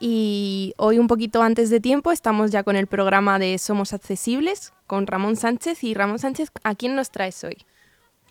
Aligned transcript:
y 0.00 0.74
hoy 0.76 0.98
un 0.98 1.06
poquito 1.06 1.42
antes 1.42 1.70
de 1.70 1.80
tiempo 1.80 2.12
estamos 2.12 2.50
ya 2.50 2.62
con 2.62 2.76
el 2.76 2.86
programa 2.86 3.38
de 3.38 3.58
Somos 3.58 3.92
Accesibles 3.92 4.72
con 4.86 5.06
Ramón 5.06 5.36
Sánchez. 5.36 5.84
Y 5.84 5.94
Ramón 5.94 6.18
Sánchez, 6.18 6.50
¿a 6.64 6.74
quién 6.74 6.96
nos 6.96 7.10
traes 7.10 7.42
hoy? 7.44 7.58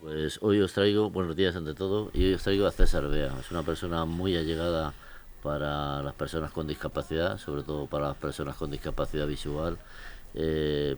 Pues 0.02 0.40
hoy 0.42 0.62
os 0.62 0.74
traigo, 0.74 1.10
buenos 1.10 1.36
días 1.36 1.56
ante 1.56 1.74
todo, 1.74 2.12
y 2.14 2.26
hoy 2.26 2.34
os 2.36 2.44
traigo 2.44 2.68
a 2.68 2.72
César 2.72 3.08
Bea. 3.08 3.34
Es 3.40 3.50
una 3.52 3.64
persona 3.64 4.06
muy 4.06 4.38
allegada 4.38 4.94
para 5.42 6.04
las 6.04 6.14
personas 6.14 6.52
con 6.52 6.68
discapacidad, 6.68 7.38
sobre 7.38 7.64
todo 7.64 7.88
para 7.88 8.10
las 8.10 8.18
personas 8.18 8.56
con 8.58 8.70
discapacidad 8.70 9.26
visual. 9.26 9.78
Eh, 10.34 10.96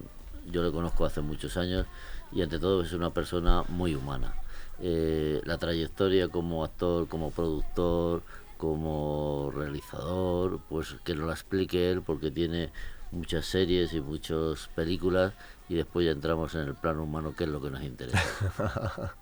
yo 0.52 0.64
le 0.64 0.72
conozco 0.72 1.06
hace 1.06 1.22
muchos 1.22 1.56
años 1.58 1.86
y 2.32 2.42
ante 2.42 2.60
todo 2.60 2.82
es 2.82 2.92
una 2.94 3.12
persona 3.12 3.64
muy 3.70 3.96
humana. 3.96 4.34
Eh, 4.82 5.42
la 5.46 5.58
trayectoria 5.58 6.30
como 6.30 6.64
actor, 6.64 7.08
como 7.08 7.32
productor, 7.32 8.24
como 8.60 9.52
realizador, 9.56 10.60
pues 10.68 10.98
que 11.06 11.16
nos 11.16 11.28
la 11.28 11.34
explique 11.34 11.90
él 11.90 12.02
porque 12.02 12.30
tiene 12.30 12.74
muchas 13.10 13.46
series 13.46 13.94
y 13.94 14.02
muchas 14.02 14.68
películas 14.76 15.32
y 15.70 15.76
después 15.76 16.06
ya 16.06 16.12
entramos 16.12 16.56
en 16.56 16.68
el 16.68 16.76
plano 16.76 17.04
humano 17.04 17.34
que 17.34 17.46
es 17.46 17.50
lo 17.50 17.62
que 17.62 17.70
nos 17.72 17.82
interesa. 17.82 18.20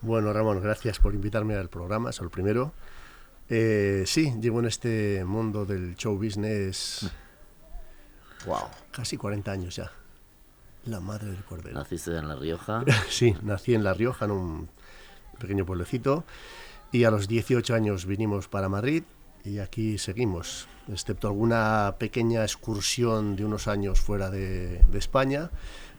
bueno, 0.00 0.32
Ramón, 0.32 0.62
gracias 0.62 0.98
por 0.98 1.14
invitarme 1.14 1.56
al 1.56 1.68
programa, 1.68 2.08
es 2.08 2.18
el 2.20 2.30
primero. 2.30 2.72
Eh, 3.50 4.04
sí, 4.06 4.32
llevo 4.40 4.60
en 4.60 4.66
este 4.66 5.22
mundo 5.26 5.66
del 5.66 5.94
show 5.94 6.16
business, 6.16 7.10
wow, 8.46 8.62
casi 8.92 9.18
40 9.18 9.52
años 9.52 9.76
ya. 9.76 9.92
La 10.86 11.00
madre 11.00 11.26
del 11.26 11.44
cordero. 11.44 11.76
¿Naciste 11.76 12.16
en 12.16 12.28
La 12.28 12.36
Rioja? 12.36 12.82
sí, 13.10 13.36
nací 13.42 13.74
en 13.74 13.84
La 13.84 13.92
Rioja, 13.92 14.24
en 14.24 14.30
un 14.30 14.68
pequeño 15.38 15.66
pueblecito. 15.66 16.24
Y 16.96 17.04
a 17.04 17.10
los 17.10 17.28
18 17.28 17.74
años 17.74 18.06
vinimos 18.06 18.48
para 18.48 18.70
Madrid 18.70 19.02
y 19.44 19.58
aquí 19.58 19.98
seguimos, 19.98 20.66
excepto 20.88 21.28
alguna 21.28 21.96
pequeña 21.98 22.42
excursión 22.42 23.36
de 23.36 23.44
unos 23.44 23.68
años 23.68 24.00
fuera 24.00 24.30
de, 24.30 24.80
España, 24.94 25.50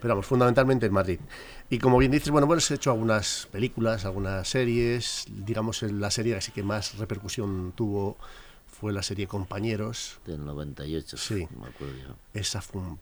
pero 0.02 0.16
vamos, 0.16 0.26
fundamentalmente 0.26 0.88
en 0.88 0.94
Madrid. 0.94 1.20
Y 1.70 1.78
como 1.78 2.00
bien 2.00 2.12
dices, 2.12 2.32
bueno, 2.32 2.48
bueno, 2.48 2.64
he 2.68 2.74
hecho 2.74 2.90
algunas 2.90 3.48
películas, 3.52 4.06
algunas 4.06 4.50
series, 4.50 5.26
digamos, 5.30 5.84
la 5.84 6.10
serie 6.10 6.36
así 6.36 6.52
que 6.52 6.64
más 6.64 6.98
repercusión 6.98 7.74
tuvo 7.76 8.18
fue 8.66 8.92
la 8.92 9.04
serie 9.04 9.28
Compañeros. 9.28 10.20
Del 10.26 10.44
98, 10.44 11.16
sí, 11.16 11.48
me 11.62 11.68
acuerdo 11.68 11.94
yo. 11.96 12.16
Esa 12.34 12.60
fue 12.60 12.82
un 12.82 13.00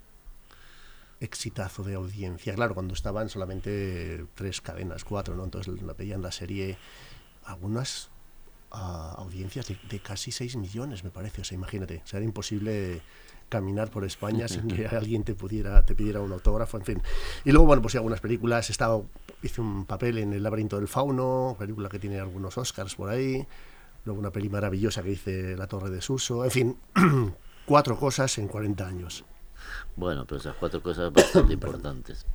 exitazo 1.22 1.82
de 1.84 1.94
audiencia. 1.94 2.56
Claro, 2.56 2.74
cuando 2.74 2.94
estaban 2.94 3.30
solamente 3.30 4.26
tres 4.36 4.60
cadenas, 4.60 5.06
cuatro, 5.06 5.34
¿no? 5.34 5.46
Entonces 5.46 5.82
la 5.82 5.94
veían 5.94 6.22
la 6.22 6.34
serie 6.34 6.78
algunas 7.46 8.10
audiencias 8.72 9.68
de, 9.68 10.00
casi 10.00 10.32
6 10.32 10.58
millones, 10.58 11.04
me 11.04 11.10
parece. 11.10 11.42
O 11.42 11.44
sea, 11.44 11.56
imagínate, 11.56 12.02
o 12.04 12.08
sea, 12.08 12.18
era 12.18 12.26
imposible 12.26 13.02
caminar 13.48 13.90
por 13.90 14.04
España 14.04 14.48
sin 14.48 14.68
que 14.68 14.88
alguien 14.92 15.24
te 15.24 15.36
pudiera 15.36 15.86
te 15.86 15.96
pidiera 15.96 16.20
un 16.20 16.32
autógrafo, 16.34 16.78
en 16.78 16.84
fin. 16.84 17.02
Y 17.46 17.52
luego, 17.52 17.68
bueno, 17.68 17.82
pues 17.82 17.94
sí, 17.94 17.98
algunas 17.98 18.20
películas. 18.20 18.70
He 18.70 18.74
estado, 18.74 19.06
hice 19.42 19.62
un 19.62 19.86
papel 19.86 20.18
en 20.18 20.34
El 20.34 20.44
laberinto 20.44 20.78
del 20.78 20.88
fauno, 20.88 21.56
película 21.58 21.90
que 21.90 22.00
tiene 22.00 22.20
algunos 22.20 22.58
Oscars 22.58 22.96
por 22.96 23.10
ahí. 23.10 23.46
Luego 24.04 24.20
una 24.20 24.32
peli 24.32 24.50
maravillosa 24.50 25.02
que 25.02 25.10
dice 25.10 25.58
La 25.58 25.68
torre 25.68 25.90
de 25.90 26.02
Suso. 26.02 26.44
En 26.44 26.52
fin, 26.52 26.78
cuatro 27.66 27.98
cosas 27.98 28.38
en 28.38 28.48
40 28.48 28.86
años. 28.86 29.26
Bueno, 29.96 30.26
pero 30.26 30.40
esas 30.40 30.56
cuatro 30.56 30.82
cosas 30.82 31.12
bastante 31.12 31.54
importantes. 31.60 32.26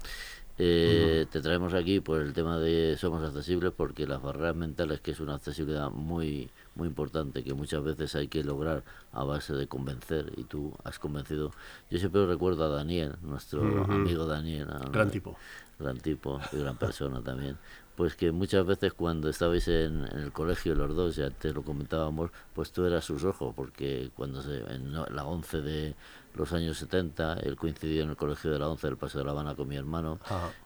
Eh, 0.62 1.26
te 1.30 1.40
traemos 1.40 1.72
aquí 1.72 2.00
por 2.00 2.20
el 2.20 2.34
tema 2.34 2.58
de 2.58 2.96
somos 2.98 3.24
accesibles 3.24 3.72
porque 3.74 4.06
las 4.06 4.20
barreras 4.20 4.54
mentales 4.54 5.00
que 5.00 5.12
es 5.12 5.20
una 5.20 5.36
accesibilidad 5.36 5.90
muy 5.90 6.50
muy 6.74 6.86
importante 6.86 7.42
que 7.42 7.54
muchas 7.54 7.82
veces 7.82 8.14
hay 8.14 8.28
que 8.28 8.44
lograr 8.44 8.84
a 9.12 9.24
base 9.24 9.54
de 9.54 9.66
convencer 9.66 10.32
y 10.36 10.44
tú 10.44 10.74
has 10.84 10.98
convencido. 10.98 11.50
Yo 11.90 11.98
siempre 11.98 12.26
recuerdo 12.26 12.64
a 12.64 12.68
Daniel 12.68 13.14
nuestro 13.22 13.84
amigo 13.84 14.26
Daniel 14.26 14.68
gran 14.92 15.10
tipo 15.10 15.36
gran 15.80 15.98
tipo 15.98 16.40
y 16.52 16.58
gran 16.58 16.76
persona 16.76 17.22
también 17.22 17.56
pues 17.96 18.16
que 18.16 18.32
muchas 18.32 18.64
veces 18.64 18.94
cuando 18.94 19.28
estabais 19.28 19.68
en, 19.68 20.04
el 20.14 20.32
colegio 20.32 20.74
los 20.74 20.96
dos 20.96 21.16
ya 21.16 21.28
te 21.28 21.52
lo 21.52 21.62
comentábamos 21.62 22.30
pues 22.54 22.72
tú 22.72 22.86
eras 22.86 23.04
sus 23.04 23.24
ojos 23.24 23.52
porque 23.54 24.10
cuando 24.14 24.40
se, 24.40 24.60
en 24.72 24.94
la 24.94 25.24
11 25.24 25.60
de 25.60 25.94
los 26.34 26.52
años 26.52 26.78
70, 26.78 27.40
él 27.42 27.56
coincidió 27.56 28.02
en 28.02 28.10
el 28.10 28.16
colegio 28.16 28.50
de 28.50 28.58
la 28.58 28.68
11 28.68 28.86
del 28.86 28.96
Paso 28.96 29.18
de 29.18 29.24
la 29.24 29.32
Habana 29.32 29.54
con 29.54 29.68
mi 29.68 29.76
hermano 29.76 30.18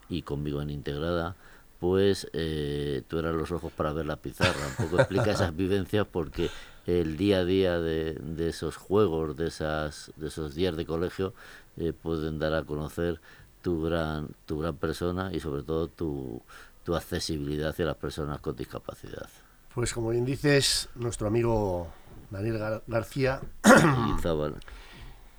y 0.09 0.23
conmigo 0.23 0.61
en 0.63 0.71
Integrada, 0.71 1.37
pues 1.81 2.29
eh, 2.33 3.03
tú 3.09 3.19
eras 3.19 3.35
los 3.35 3.51
ojos 3.51 3.73
para 3.73 3.93
ver 3.93 4.07
la 4.07 4.17
pizarra. 4.17 4.67
Un 4.79 4.87
poco 4.87 5.01
explica 5.01 5.33
esas 5.33 5.57
vivencias 5.57 6.07
porque 6.11 6.51
el 6.87 7.17
día 7.17 7.39
a 7.39 7.45
día 7.45 7.81
de, 7.81 8.19
esos 8.39 8.77
juegos, 8.77 9.37
de, 9.37 9.49
esas, 9.49 10.13
de 10.17 10.29
esos 10.29 10.55
días 10.55 10.77
de 10.77 10.87
colegio, 10.87 11.35
eh, 11.77 11.93
pueden 11.93 12.39
dar 12.39 12.55
a 12.55 12.63
conocer 12.63 13.21
tu 13.65 13.83
gran, 13.83 14.29
tu 14.45 14.59
gran 14.59 14.77
persona 14.77 15.31
y 15.33 15.41
sobre 15.41 15.63
todo 15.63 15.89
tu, 15.89 16.43
tu 16.85 16.95
accesibilidad 16.95 17.71
hacia 17.71 17.87
las 17.87 17.97
personas 17.97 18.39
con 18.41 18.55
discapacidad. 18.55 19.27
Pues 19.75 19.95
como 19.95 20.11
bien 20.11 20.27
dices, 20.27 20.91
nuestro 20.95 21.29
amigo 21.29 21.89
Daniel 22.31 22.83
García 22.87 23.41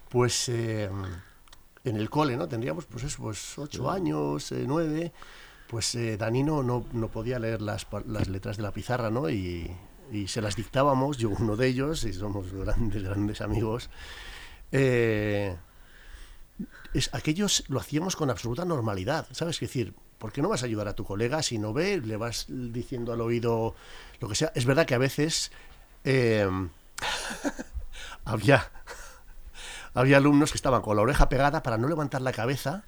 pues 0.09 0.49
eh, 0.49 0.89
en 1.83 1.95
el 1.95 2.09
cole, 2.09 2.35
¿no? 2.35 2.47
Tendríamos, 2.47 2.85
pues 2.85 3.03
eso, 3.03 3.21
pues 3.21 3.59
ocho 3.59 3.91
años, 3.91 4.51
eh, 4.51 4.65
nueve, 4.67 5.13
pues 5.69 5.93
eh, 5.93 6.17
Danino 6.17 6.63
no, 6.63 6.83
no, 6.93 7.09
podía 7.09 7.37
leer 7.37 7.61
las, 7.61 7.85
las, 8.07 8.27
letras 8.27 8.57
de 8.57 8.63
la 8.63 8.71
pizarra, 8.71 9.11
¿no? 9.11 9.29
Y, 9.29 9.69
y, 10.11 10.27
se 10.27 10.41
las 10.41 10.55
dictábamos, 10.55 11.19
yo 11.19 11.29
uno 11.29 11.55
de 11.55 11.67
ellos, 11.67 12.03
y 12.05 12.13
somos 12.13 12.51
grandes, 12.51 13.03
grandes 13.03 13.41
amigos. 13.41 13.91
Es, 16.93 17.13
aquellos 17.13 17.63
lo 17.67 17.79
hacíamos 17.79 18.15
con 18.15 18.29
absoluta 18.29 18.65
normalidad, 18.65 19.27
¿sabes? 19.31 19.57
Es 19.57 19.61
decir, 19.61 19.93
¿por 20.17 20.31
qué 20.31 20.41
no 20.41 20.49
vas 20.49 20.63
a 20.63 20.65
ayudar 20.65 20.87
a 20.87 20.95
tu 20.95 21.03
colega 21.03 21.43
si 21.43 21.57
no 21.57 21.73
ve, 21.73 21.99
le 21.99 22.17
vas 22.17 22.45
diciendo 22.47 23.13
al 23.13 23.21
oído 23.21 23.75
lo 24.19 24.29
que 24.29 24.35
sea? 24.35 24.51
Es 24.55 24.65
verdad 24.65 24.85
que 24.85 24.95
a 24.95 24.99
veces 24.99 25.51
había 28.25 28.71
había 29.95 30.17
alumnos 30.17 30.51
que 30.51 30.57
estaban 30.57 30.81
con 30.81 30.97
la 30.97 31.01
oreja 31.01 31.29
pegada 31.29 31.63
para 31.63 31.77
no 31.77 31.87
levantar 31.87 32.21
la 32.21 32.33
cabeza 32.33 32.83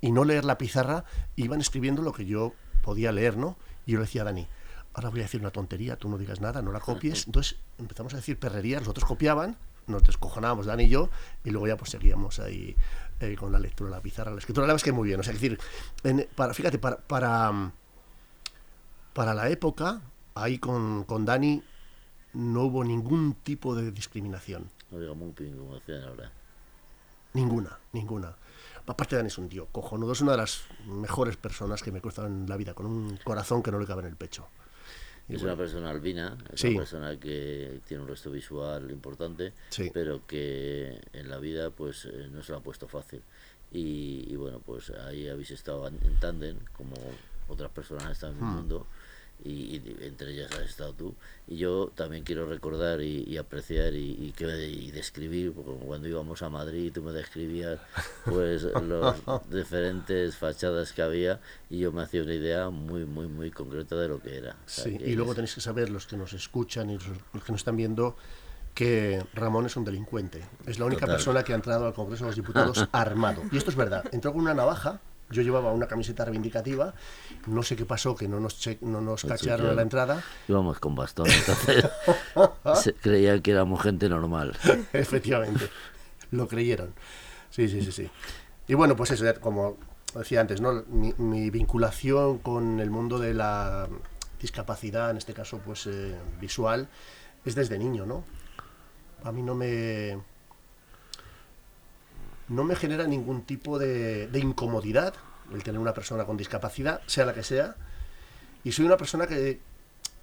y 0.00 0.12
no 0.12 0.24
leer 0.24 0.44
la 0.44 0.58
pizarra, 0.58 1.04
iban 1.36 1.60
escribiendo 1.60 2.02
lo 2.02 2.12
que 2.12 2.24
yo 2.24 2.54
podía 2.82 3.12
leer, 3.12 3.36
¿no? 3.36 3.56
Y 3.84 3.92
yo 3.92 3.98
le 3.98 4.04
decía 4.04 4.22
a 4.22 4.26
Dani, 4.26 4.46
ahora 4.94 5.10
voy 5.10 5.20
a 5.20 5.22
decir 5.24 5.40
una 5.40 5.50
tontería, 5.50 5.96
tú 5.96 6.08
no 6.08 6.18
digas 6.18 6.40
nada, 6.40 6.62
no 6.62 6.70
la 6.70 6.78
copies. 6.78 7.26
Entonces 7.26 7.58
empezamos 7.78 8.14
a 8.14 8.16
decir 8.16 8.38
perrerías, 8.38 8.82
los 8.82 8.88
otros 8.88 9.08
copiaban, 9.08 9.56
nos 9.86 10.02
descojonábamos 10.02 10.66
Dani 10.66 10.84
y 10.84 10.88
yo, 10.88 11.10
y 11.44 11.50
luego 11.50 11.66
ya 11.66 11.76
pues 11.76 11.90
seguíamos 11.90 12.38
ahí 12.38 12.76
eh, 13.20 13.36
con 13.36 13.52
la 13.52 13.58
lectura 13.58 13.90
de 13.90 13.96
la 13.96 14.02
pizarra. 14.02 14.30
La 14.30 14.38
escritura 14.38 14.66
la 14.66 14.72
verdad 14.72 14.80
es 14.80 14.84
que 14.84 14.92
muy 14.92 15.08
bien, 15.08 15.20
o 15.20 15.22
sea, 15.22 15.32
es 15.32 15.40
decir, 15.40 15.58
para, 16.34 16.54
fíjate, 16.54 16.78
para, 16.78 16.98
para, 16.98 17.72
para 19.12 19.34
la 19.34 19.48
época, 19.48 20.02
ahí 20.34 20.58
con, 20.58 21.04
con 21.04 21.24
Dani 21.24 21.62
no 22.34 22.62
hubo 22.62 22.84
ningún 22.84 23.34
tipo 23.34 23.74
de 23.74 23.90
discriminación. 23.90 24.70
No 24.90 24.98
digo 24.98 25.14
muy 25.14 25.32
como 25.32 25.74
decían 25.74 26.02
ahora. 26.04 26.32
Ninguna, 27.34 27.78
ninguna. 27.92 28.36
Aparte, 28.86 29.16
Dan 29.16 29.26
es 29.26 29.38
un 29.38 29.48
tío 29.48 29.66
cojonudo, 29.66 30.12
es 30.12 30.20
una 30.20 30.32
de 30.32 30.38
las 30.38 30.64
mejores 30.86 31.36
personas 31.36 31.82
que 31.82 31.92
me 31.92 32.00
cruzan 32.00 32.26
en 32.26 32.48
la 32.48 32.56
vida, 32.56 32.74
con 32.74 32.86
un 32.86 33.16
corazón 33.24 33.62
que 33.62 33.70
no 33.70 33.78
le 33.78 33.86
cabe 33.86 34.02
en 34.02 34.08
el 34.08 34.16
pecho. 34.16 34.48
Es 35.28 35.42
una 35.42 35.56
persona 35.56 35.90
albina, 35.90 36.36
es 36.52 36.62
una 36.64 36.78
persona 36.78 37.18
que 37.18 37.80
tiene 37.86 38.02
un 38.02 38.08
resto 38.08 38.30
visual 38.30 38.90
importante, 38.90 39.52
pero 39.92 40.26
que 40.26 41.00
en 41.12 41.30
la 41.30 41.38
vida 41.38 41.70
pues 41.70 42.06
eh, 42.06 42.28
no 42.30 42.42
se 42.42 42.52
lo 42.52 42.58
ha 42.58 42.62
puesto 42.62 42.88
fácil. 42.88 43.22
Y, 43.74 44.36
bueno, 44.36 44.60
pues 44.60 44.90
ahí 44.90 45.28
habéis 45.28 45.50
estado 45.50 45.88
en 45.88 46.20
tándem, 46.20 46.58
como 46.76 46.94
otras 47.48 47.70
personas 47.70 48.10
están 48.10 48.32
en 48.32 48.38
el 48.38 48.44
hmm. 48.44 48.54
mundo 48.56 48.86
y, 49.44 49.82
entre 50.00 50.32
ellas 50.32 50.50
has 50.52 50.68
estado 50.68 50.92
tú. 50.92 51.14
Y 51.46 51.56
yo 51.56 51.90
también 51.94 52.24
quiero 52.24 52.46
recordar 52.46 53.00
y, 53.02 53.36
apreciar 53.36 53.94
y, 53.94 54.32
que, 54.36 54.46
y 54.68 54.90
describir, 54.90 55.52
porque 55.52 55.72
cuando 55.84 56.08
íbamos 56.08 56.42
a 56.42 56.48
Madrid 56.48 56.92
tú 56.92 57.02
me 57.02 57.12
describías 57.12 57.80
pues 58.24 58.62
los 58.82 59.16
diferentes 59.50 60.36
fachadas 60.36 60.92
que 60.92 61.02
había 61.02 61.40
y 61.68 61.78
yo 61.78 61.92
me 61.92 62.02
hacía 62.02 62.22
una 62.22 62.34
idea 62.34 62.70
muy, 62.70 63.04
muy, 63.04 63.26
muy 63.26 63.50
concreta 63.50 63.96
de 63.96 64.08
lo 64.08 64.20
que 64.20 64.36
era. 64.36 64.56
sí, 64.66 64.98
y 65.00 65.14
luego 65.14 65.34
tenéis 65.34 65.54
que 65.54 65.60
saber, 65.60 65.90
los 65.90 66.06
que 66.06 66.16
nos 66.16 66.32
escuchan 66.32 66.90
y 66.90 66.94
los, 66.94 67.04
que 67.44 67.52
nos 67.52 67.60
están 67.60 67.76
viendo, 67.76 68.16
que 68.74 69.22
Ramón 69.34 69.66
es 69.66 69.76
un 69.76 69.84
delincuente. 69.84 70.42
Es 70.66 70.78
la 70.78 70.86
única 70.86 71.06
persona 71.06 71.42
que 71.42 71.52
ha 71.52 71.56
entrado 71.56 71.86
al 71.86 71.94
Congreso 71.94 72.24
de 72.24 72.30
los 72.30 72.36
Diputados 72.36 72.88
armado. 72.92 73.42
Y 73.50 73.56
esto 73.56 73.70
es 73.70 73.76
verdad. 73.76 74.04
Entró 74.12 74.32
con 74.32 74.42
una 74.42 74.54
navaja 74.54 75.00
yo 75.32 75.42
llevaba 75.42 75.72
una 75.72 75.86
camiseta 75.88 76.24
reivindicativa, 76.24 76.94
no 77.46 77.62
sé 77.62 77.76
qué 77.76 77.84
pasó, 77.84 78.14
que 78.14 78.28
no 78.28 78.38
nos, 78.38 78.68
no 78.82 79.00
nos 79.00 79.24
cacharon 79.24 79.70
a 79.70 79.72
la 79.72 79.82
entrada. 79.82 80.22
Íbamos 80.48 80.78
con 80.78 80.94
bastón, 80.94 81.26
entonces 81.28 82.94
creían 83.02 83.42
que 83.42 83.50
éramos 83.50 83.82
gente 83.82 84.08
normal. 84.08 84.56
Efectivamente, 84.92 85.68
lo 86.30 86.46
creyeron. 86.46 86.94
Sí, 87.50 87.68
sí, 87.68 87.82
sí, 87.82 87.92
sí. 87.92 88.10
Y 88.68 88.74
bueno, 88.74 88.94
pues 88.96 89.10
eso, 89.10 89.24
como 89.40 89.76
decía 90.14 90.40
antes, 90.40 90.60
¿no? 90.60 90.84
mi, 90.88 91.50
vinculación 91.50 92.38
con 92.38 92.80
el 92.80 92.90
mundo 92.90 93.18
de 93.18 93.34
la 93.34 93.88
discapacidad, 94.40 95.10
en 95.10 95.16
este 95.16 95.34
caso 95.34 95.58
pues 95.64 95.86
eh, 95.86 96.14
visual, 96.40 96.88
es 97.44 97.54
desde 97.54 97.78
niño, 97.78 98.06
¿no? 98.06 98.24
a 99.24 99.32
mí 99.32 99.42
no 99.42 99.54
me 99.54 100.18
no 102.52 102.64
me 102.64 102.76
genera 102.76 103.06
ningún 103.06 103.42
tipo 103.42 103.78
de, 103.78 104.28
de 104.28 104.38
incomodidad 104.38 105.14
el 105.52 105.62
tener 105.62 105.80
una 105.80 105.92
persona 105.92 106.24
con 106.24 106.36
discapacidad, 106.36 107.02
sea 107.06 107.26
la 107.26 107.34
que 107.34 107.42
sea, 107.42 107.76
y 108.64 108.72
soy 108.72 108.86
una 108.86 108.96
persona 108.96 109.26
que 109.26 109.60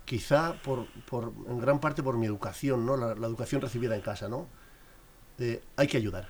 quizá 0.06 0.54
por, 0.64 0.88
por 1.06 1.32
en 1.48 1.60
gran 1.60 1.80
parte 1.80 2.02
por 2.02 2.18
mi 2.18 2.26
educación, 2.26 2.86
¿no? 2.86 2.98
La, 2.98 3.14
la 3.16 3.28
educación 3.28 3.62
recibida 3.62 3.96
en 3.96 4.02
casa, 4.02 4.28
¿no? 4.28 4.48
De, 5.38 5.62
hay 5.76 5.88
que 5.88 5.98
ayudar. 5.98 6.28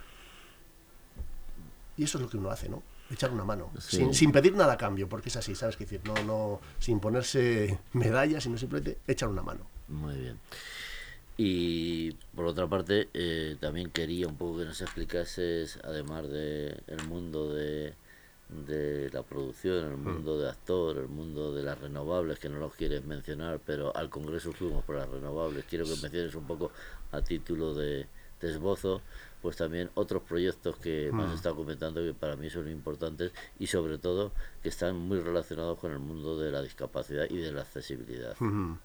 Y 1.97 2.03
eso 2.03 2.17
es 2.17 2.23
lo 2.23 2.29
que 2.29 2.37
uno 2.37 2.49
hace, 2.49 2.67
¿no? 2.69 2.81
Echar 3.09 3.31
una 3.31 3.43
mano, 3.43 3.71
Sí. 3.79 3.97
sin, 3.97 4.13
sin 4.13 4.31
pedir 4.31 4.53
nada 4.55 4.73
a 4.73 4.77
cambio, 4.77 5.07
porque 5.09 5.29
es 5.29 5.35
así, 5.35 5.55
¿sabes? 5.55 5.75
qué 5.77 5.85
decir, 5.85 6.01
no, 6.05 6.13
no, 6.25 6.61
sin 6.77 6.99
ponerse 6.99 7.79
medallas, 7.93 8.43
sino 8.43 8.57
simplemente 8.57 8.99
echar 9.07 9.29
una 9.29 9.41
mano. 9.41 9.61
Muy 9.87 10.15
bien. 10.15 10.39
Y 11.41 12.11
por 12.35 12.47
otra 12.47 12.67
parte, 12.67 13.07
eh, 13.13 13.55
también 13.61 13.91
quería 13.91 14.27
un 14.27 14.35
poco 14.35 14.59
que 14.59 14.65
nos 14.65 14.81
explicases, 14.81 15.79
además 15.85 16.29
de 16.29 16.77
el 16.87 17.07
mundo 17.07 17.53
de, 17.53 17.93
de 18.49 19.09
la 19.13 19.23
producción, 19.23 19.89
el 19.89 19.95
mundo 19.95 20.37
de 20.37 20.49
actor, 20.49 20.97
el 20.97 21.07
mundo 21.07 21.53
de 21.53 21.63
las 21.63 21.79
renovables, 21.79 22.39
que 22.39 22.49
no 22.49 22.59
los 22.59 22.75
quieres 22.75 23.05
mencionar, 23.05 23.61
pero 23.65 23.95
al 23.95 24.09
Congreso 24.09 24.51
fuimos 24.51 24.83
por 24.83 24.97
las 24.97 25.07
renovables. 25.07 25.63
Quiero 25.63 25.85
que 25.85 25.95
menciones 26.01 26.35
un 26.35 26.45
poco 26.45 26.71
a 27.13 27.21
título 27.21 27.73
de, 27.73 28.05
de 28.41 28.49
esbozo, 28.51 29.01
pues 29.41 29.55
también 29.55 29.89
otros 29.93 30.23
proyectos 30.23 30.75
que 30.75 31.09
me 31.13 31.23
has 31.23 31.35
estado 31.35 31.55
comentando 31.55 32.01
que 32.01 32.13
para 32.13 32.35
mí 32.35 32.49
son 32.49 32.69
importantes 32.69 33.31
y 33.57 33.67
sobre 33.67 33.97
todo 33.97 34.33
que 34.61 34.67
están 34.67 34.97
muy 34.97 35.21
relacionados 35.21 35.79
con 35.79 35.93
el 35.93 35.99
mundo 35.99 36.37
de 36.37 36.51
la 36.51 36.61
discapacidad 36.61 37.27
y 37.29 37.37
de 37.37 37.53
la 37.53 37.61
accesibilidad. 37.61 38.35
Ujú. 38.41 38.77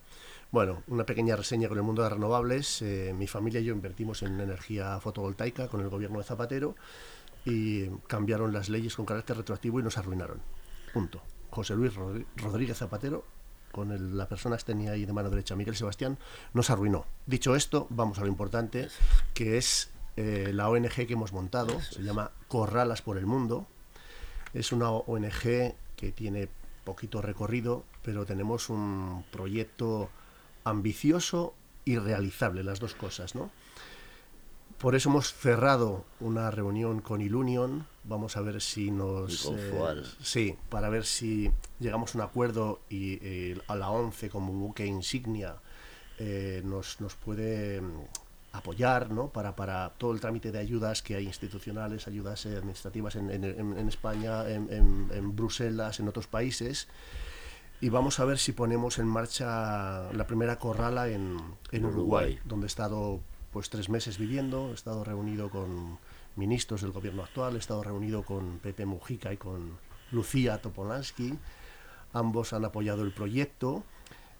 Bueno, 0.54 0.84
una 0.86 1.04
pequeña 1.04 1.34
reseña 1.34 1.66
con 1.68 1.78
el 1.78 1.82
mundo 1.82 2.02
de 2.04 2.10
las 2.10 2.12
renovables. 2.16 2.80
Eh, 2.80 3.12
mi 3.12 3.26
familia 3.26 3.58
y 3.58 3.64
yo 3.64 3.72
invertimos 3.74 4.22
en 4.22 4.38
energía 4.38 5.00
fotovoltaica 5.00 5.66
con 5.66 5.80
el 5.80 5.88
gobierno 5.88 6.18
de 6.18 6.24
Zapatero 6.24 6.76
y 7.44 7.88
cambiaron 8.06 8.52
las 8.52 8.68
leyes 8.68 8.94
con 8.94 9.04
carácter 9.04 9.36
retroactivo 9.36 9.80
y 9.80 9.82
nos 9.82 9.98
arruinaron. 9.98 10.40
Punto. 10.92 11.20
José 11.50 11.74
Luis 11.74 11.92
Rodríguez 12.36 12.78
Zapatero, 12.78 13.24
con 13.72 13.90
el- 13.90 14.16
la 14.16 14.28
persona 14.28 14.56
que 14.56 14.62
tenía 14.62 14.92
ahí 14.92 15.04
de 15.04 15.12
mano 15.12 15.28
derecha, 15.28 15.56
Miguel 15.56 15.74
Sebastián, 15.74 16.18
nos 16.52 16.70
arruinó. 16.70 17.04
Dicho 17.26 17.56
esto, 17.56 17.88
vamos 17.90 18.18
a 18.18 18.20
lo 18.20 18.28
importante, 18.28 18.86
que 19.34 19.58
es 19.58 19.90
eh, 20.16 20.52
la 20.54 20.68
ONG 20.70 21.08
que 21.08 21.14
hemos 21.14 21.32
montado. 21.32 21.80
Se 21.80 22.00
llama 22.04 22.30
Corralas 22.46 23.02
por 23.02 23.18
el 23.18 23.26
Mundo. 23.26 23.66
Es 24.52 24.70
una 24.70 24.88
ONG 24.92 25.74
que 25.96 26.12
tiene 26.14 26.48
poquito 26.84 27.20
recorrido, 27.20 27.82
pero 28.04 28.24
tenemos 28.24 28.70
un 28.70 29.24
proyecto 29.32 30.10
ambicioso 30.64 31.54
y 31.84 31.98
realizable, 31.98 32.64
las 32.64 32.80
dos 32.80 32.94
cosas, 32.94 33.34
¿no? 33.34 33.50
Por 34.78 34.94
eso 34.94 35.08
hemos 35.08 35.32
cerrado 35.32 36.04
una 36.20 36.50
reunión 36.50 37.00
con 37.00 37.20
Ilunion. 37.20 37.86
Vamos 38.04 38.36
a 38.36 38.40
ver 38.42 38.60
si 38.60 38.90
nos. 38.90 39.46
Eh, 39.56 39.70
sí, 40.22 40.56
para 40.68 40.88
ver 40.90 41.04
si 41.06 41.50
llegamos 41.80 42.14
a 42.14 42.18
un 42.18 42.24
acuerdo 42.24 42.80
y 42.90 43.18
eh, 43.22 43.58
a 43.68 43.76
la 43.76 43.90
11 43.90 44.28
como 44.28 44.52
buque 44.52 44.84
insignia 44.84 45.56
eh, 46.18 46.60
nos, 46.64 47.00
nos 47.00 47.14
puede 47.14 47.80
mm, 47.80 48.00
apoyar 48.52 49.10
¿no? 49.10 49.28
para, 49.28 49.56
para 49.56 49.90
todo 49.96 50.12
el 50.12 50.20
trámite 50.20 50.52
de 50.52 50.58
ayudas 50.58 51.02
que 51.02 51.14
hay 51.16 51.24
institucionales, 51.26 52.06
ayudas 52.06 52.44
administrativas 52.44 53.16
en, 53.16 53.30
en- 53.30 53.44
en- 53.44 53.78
en 53.78 53.88
España, 53.88 54.48
en 54.50 55.34
Bruselas, 55.36 55.98
en 56.00 56.08
otros 56.08 56.26
países. 56.26 56.88
Y 57.84 57.90
vamos 57.90 58.18
a 58.18 58.24
ver 58.24 58.38
si 58.38 58.52
ponemos 58.52 58.98
en 58.98 59.06
marcha 59.06 60.10
la 60.14 60.26
primera 60.26 60.58
corrala 60.58 61.08
en, 61.08 61.36
en 61.70 61.84
Uruguay, 61.84 62.30
Uruguay. 62.30 62.38
donde 62.46 62.64
he 62.64 62.66
estado 62.66 63.20
pues 63.52 63.68
tres 63.68 63.90
meses 63.90 64.16
viviendo, 64.16 64.70
he 64.70 64.72
estado 64.72 65.04
reunido 65.04 65.50
con 65.50 65.98
ministros 66.34 66.80
del 66.80 66.92
gobierno 66.92 67.22
actual, 67.22 67.56
he 67.56 67.58
estado 67.58 67.84
reunido 67.84 68.22
con 68.22 68.58
Pepe 68.60 68.86
Mujica 68.86 69.34
y 69.34 69.36
con 69.36 69.76
Lucía 70.12 70.62
Topolansky. 70.62 71.38
Ambos 72.14 72.54
han 72.54 72.64
apoyado 72.64 73.02
el 73.02 73.12
proyecto 73.12 73.84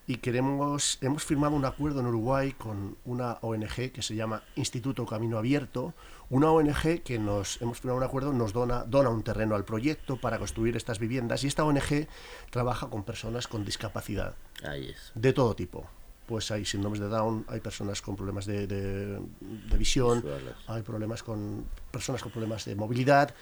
y 0.06 0.16
queremos, 0.16 0.98
hemos 1.00 1.24
firmado 1.24 1.54
un 1.56 1.64
acuerdo 1.64 2.00
en 2.00 2.06
Uruguay 2.06 2.52
con 2.52 2.96
una 3.06 3.38
ONG 3.40 3.90
que 3.92 4.02
se 4.02 4.14
llama 4.14 4.42
Instituto 4.56 5.06
Camino 5.06 5.38
Abierto, 5.38 5.94
una 6.30 6.50
ONG 6.50 7.02
que 7.02 7.18
nos 7.18 7.60
hemos 7.62 7.78
firmado 7.80 7.98
un 7.98 8.04
acuerdo, 8.04 8.32
nos 8.32 8.52
dona, 8.52 8.84
dona 8.84 9.08
un 9.08 9.22
terreno 9.22 9.54
al 9.54 9.64
proyecto 9.64 10.16
para 10.16 10.38
construir 10.38 10.76
estas 10.76 10.98
viviendas 10.98 11.42
y 11.44 11.46
esta 11.46 11.64
ONG 11.64 12.06
trabaja 12.50 12.88
con 12.88 13.02
personas 13.04 13.46
con 13.48 13.64
discapacidad 13.64 14.34
Ahí 14.62 14.88
es. 14.90 15.12
de 15.14 15.32
todo 15.32 15.54
tipo. 15.56 15.86
Pues 16.26 16.50
hay 16.50 16.64
síndromes 16.64 17.00
de 17.00 17.08
Down, 17.08 17.44
hay 17.48 17.60
personas 17.60 18.00
con 18.00 18.16
problemas 18.16 18.46
de, 18.46 18.66
de- 18.66 19.18
de 19.40 19.76
visión, 19.78 20.22
Visuales. 20.22 20.54
hay 20.66 20.82
problemas 20.82 21.22
con 21.22 21.66
personas 21.90 22.22
con 22.22 22.32
problemas 22.32 22.64
de 22.64 22.74
movilidad. 22.74 23.34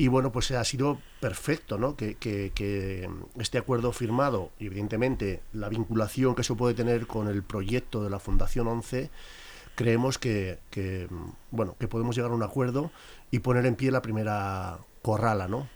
Y 0.00 0.08
bueno, 0.08 0.32
pues 0.32 0.50
ha 0.52 0.64
sido 0.64 0.98
perfecto, 1.20 1.76
¿no? 1.76 1.94
Que, 1.94 2.14
que- 2.14 2.52
que 2.54 3.06
este 3.38 3.58
acuerdo 3.58 3.92
firmado 3.92 4.50
y 4.58 4.66
evidentemente 4.66 5.42
la 5.52 5.68
vinculación 5.68 6.34
que 6.34 6.40
eso 6.40 6.56
puede 6.56 6.72
tener 6.74 7.06
con 7.06 7.28
el 7.28 7.42
proyecto 7.42 8.02
de 8.02 8.08
la 8.08 8.18
Fundación 8.18 8.66
11, 8.66 9.10
creemos 9.74 10.16
que, 10.18 10.58
que, 10.70 11.06
bueno, 11.50 11.76
que 11.78 11.86
podemos 11.86 12.16
llegar 12.16 12.30
a 12.30 12.34
un 12.34 12.42
acuerdo 12.42 12.90
y 13.30 13.40
poner 13.40 13.66
en 13.66 13.76
pie 13.76 13.90
la 13.90 14.00
primera 14.00 14.78
corrala, 15.02 15.48
¿no? 15.48 15.68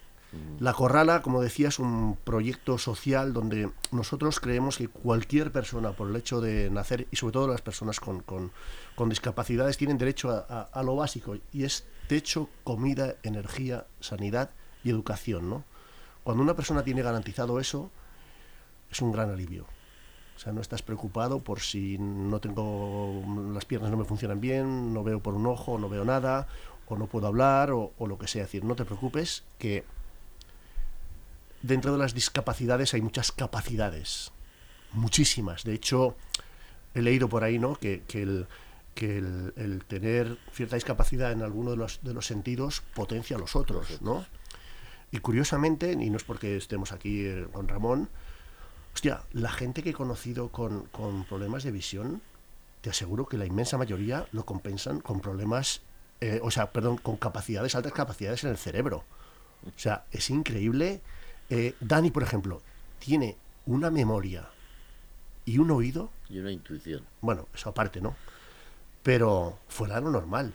La 0.59 0.73
Corrala, 0.73 1.23
como 1.23 1.41
decía, 1.41 1.69
es 1.69 1.79
un 1.79 2.17
proyecto 2.25 2.77
social 2.77 3.33
donde 3.33 3.71
nosotros 3.93 4.41
creemos 4.41 4.79
que 4.79 4.89
cualquier 4.89 5.53
persona, 5.53 5.93
por 5.93 6.09
el 6.09 6.17
hecho 6.17 6.41
de 6.41 6.71
nacer, 6.71 7.07
y 7.13 7.17
sobre 7.17 7.35
todo 7.35 7.47
las 7.47 7.63
personas 7.63 8.01
con, 8.01 8.19
con- 8.21 8.51
con 8.95 9.09
discapacidades, 9.09 9.77
tienen 9.77 9.99
derecho 9.99 10.31
a, 10.31 10.83
lo 10.83 10.97
básico, 10.97 11.37
y 11.53 11.65
es 11.65 11.85
techo, 12.07 12.49
comida, 12.63 13.17
energía, 13.23 13.87
sanidad 14.01 14.51
y 14.85 14.91
educación. 14.91 15.51
¿no? 15.51 15.65
Cuando 16.23 16.43
una 16.43 16.55
persona 16.55 16.85
tiene 16.85 17.03
garantizado 17.03 17.59
eso, 17.59 17.91
es 18.91 19.01
un 19.03 19.13
gran 19.13 19.31
alivio. 19.31 19.67
O 20.37 20.39
sea, 20.39 20.53
no 20.53 20.61
estás 20.61 20.83
preocupado 20.83 21.41
por 21.41 21.61
si 21.61 21.97
no 21.99 22.41
tengo, 22.41 23.23
las 23.53 23.65
piernas 23.65 23.91
no 23.91 23.97
me 23.97 24.05
funcionan 24.05 24.41
bien, 24.41 24.93
no 24.93 25.05
veo 25.05 25.21
por 25.21 25.35
un 25.35 25.47
ojo, 25.47 25.79
no 25.79 25.89
veo 25.89 26.05
nada, 26.05 26.49
o 26.87 26.97
no 26.97 27.07
puedo 27.07 27.27
hablar, 27.27 27.71
o, 27.71 27.93
o 27.99 28.07
lo 28.07 28.19
que 28.19 28.27
sea. 28.27 28.43
Es 28.43 28.49
decir, 28.49 28.65
no 28.65 28.75
te 28.75 28.85
preocupes, 28.85 29.45
que 29.59 29.85
dentro 31.63 31.93
de 31.93 31.99
las 31.99 32.15
discapacidades 32.15 32.95
hay 32.95 33.01
muchas 33.01 33.33
capacidades, 33.33 34.33
muchísimas. 34.93 35.65
De 35.65 35.75
hecho, 35.75 36.17
he 36.95 37.03
leído 37.03 37.29
por 37.29 37.45
ahí, 37.45 37.59
¿no? 37.59 37.75
Que, 37.77 38.03
que 38.07 38.23
el, 38.23 38.47
que 38.95 39.19
el, 39.19 39.53
el 39.57 39.85
tener 39.85 40.39
cierta 40.53 40.77
discapacidad 40.77 41.33
en 41.33 41.43
alguno 41.43 41.73
de 41.73 41.77
los, 41.77 42.01
de 42.03 42.15
los 42.15 42.27
sentidos 42.27 42.83
potencia 42.95 43.37
a 43.37 43.41
los 43.41 43.57
otros, 43.57 44.01
¿no? 44.03 44.25
Y 45.11 45.19
curiosamente, 45.19 45.93
y 45.93 46.11
no 46.11 46.17
es 46.17 46.25
porque 46.25 46.57
estemos 46.57 46.93
aquí 46.93 47.25
eh, 47.27 47.47
con 47.53 47.69
Ramón, 47.69 48.09
hostia, 48.95 49.23
la 49.33 49.51
gente 49.53 49.83
que 49.83 49.91
he 49.91 49.95
conocido 49.95 50.49
con, 50.49 50.87
con 50.87 51.25
problemas 51.25 51.63
de 51.65 51.71
visión, 51.71 52.23
te 52.81 52.91
aseguro 52.91 53.27
que 53.27 53.39
la 53.39 53.47
inmensa 53.47 53.79
mayoría 53.79 54.27
lo 54.33 54.45
compensan 54.45 55.01
con 55.01 55.21
problemas, 55.21 55.83
eh, 56.21 56.41
o 56.43 56.51
sea, 56.51 56.73
perdón, 56.73 56.97
con 56.99 57.17
capacidades, 57.17 57.75
altas 57.75 57.93
capacidades 57.93 58.45
en 58.45 58.51
el 58.51 58.57
cerebro. 58.59 59.05
O 59.67 59.79
sea, 59.79 60.05
es 60.11 60.31
increíble. 60.31 61.01
Eh, 61.49 61.75
Dani, 61.81 62.11
por 62.11 62.23
ejemplo, 62.23 62.61
tiene 62.99 63.37
una 63.67 63.91
memoria 63.91 64.49
y 65.47 65.59
un 65.59 65.71
oído, 65.71 66.11
Y 66.29 66.39
una 66.39 66.53
intuición. 66.53 67.03
bueno, 67.21 67.49
eso 67.55 67.71
aparte, 67.71 68.01
¿no? 68.01 68.17
Pero 69.05 69.59
fuera 69.69 69.97
de 69.97 70.01
lo 70.01 70.11
normal. 70.11 70.53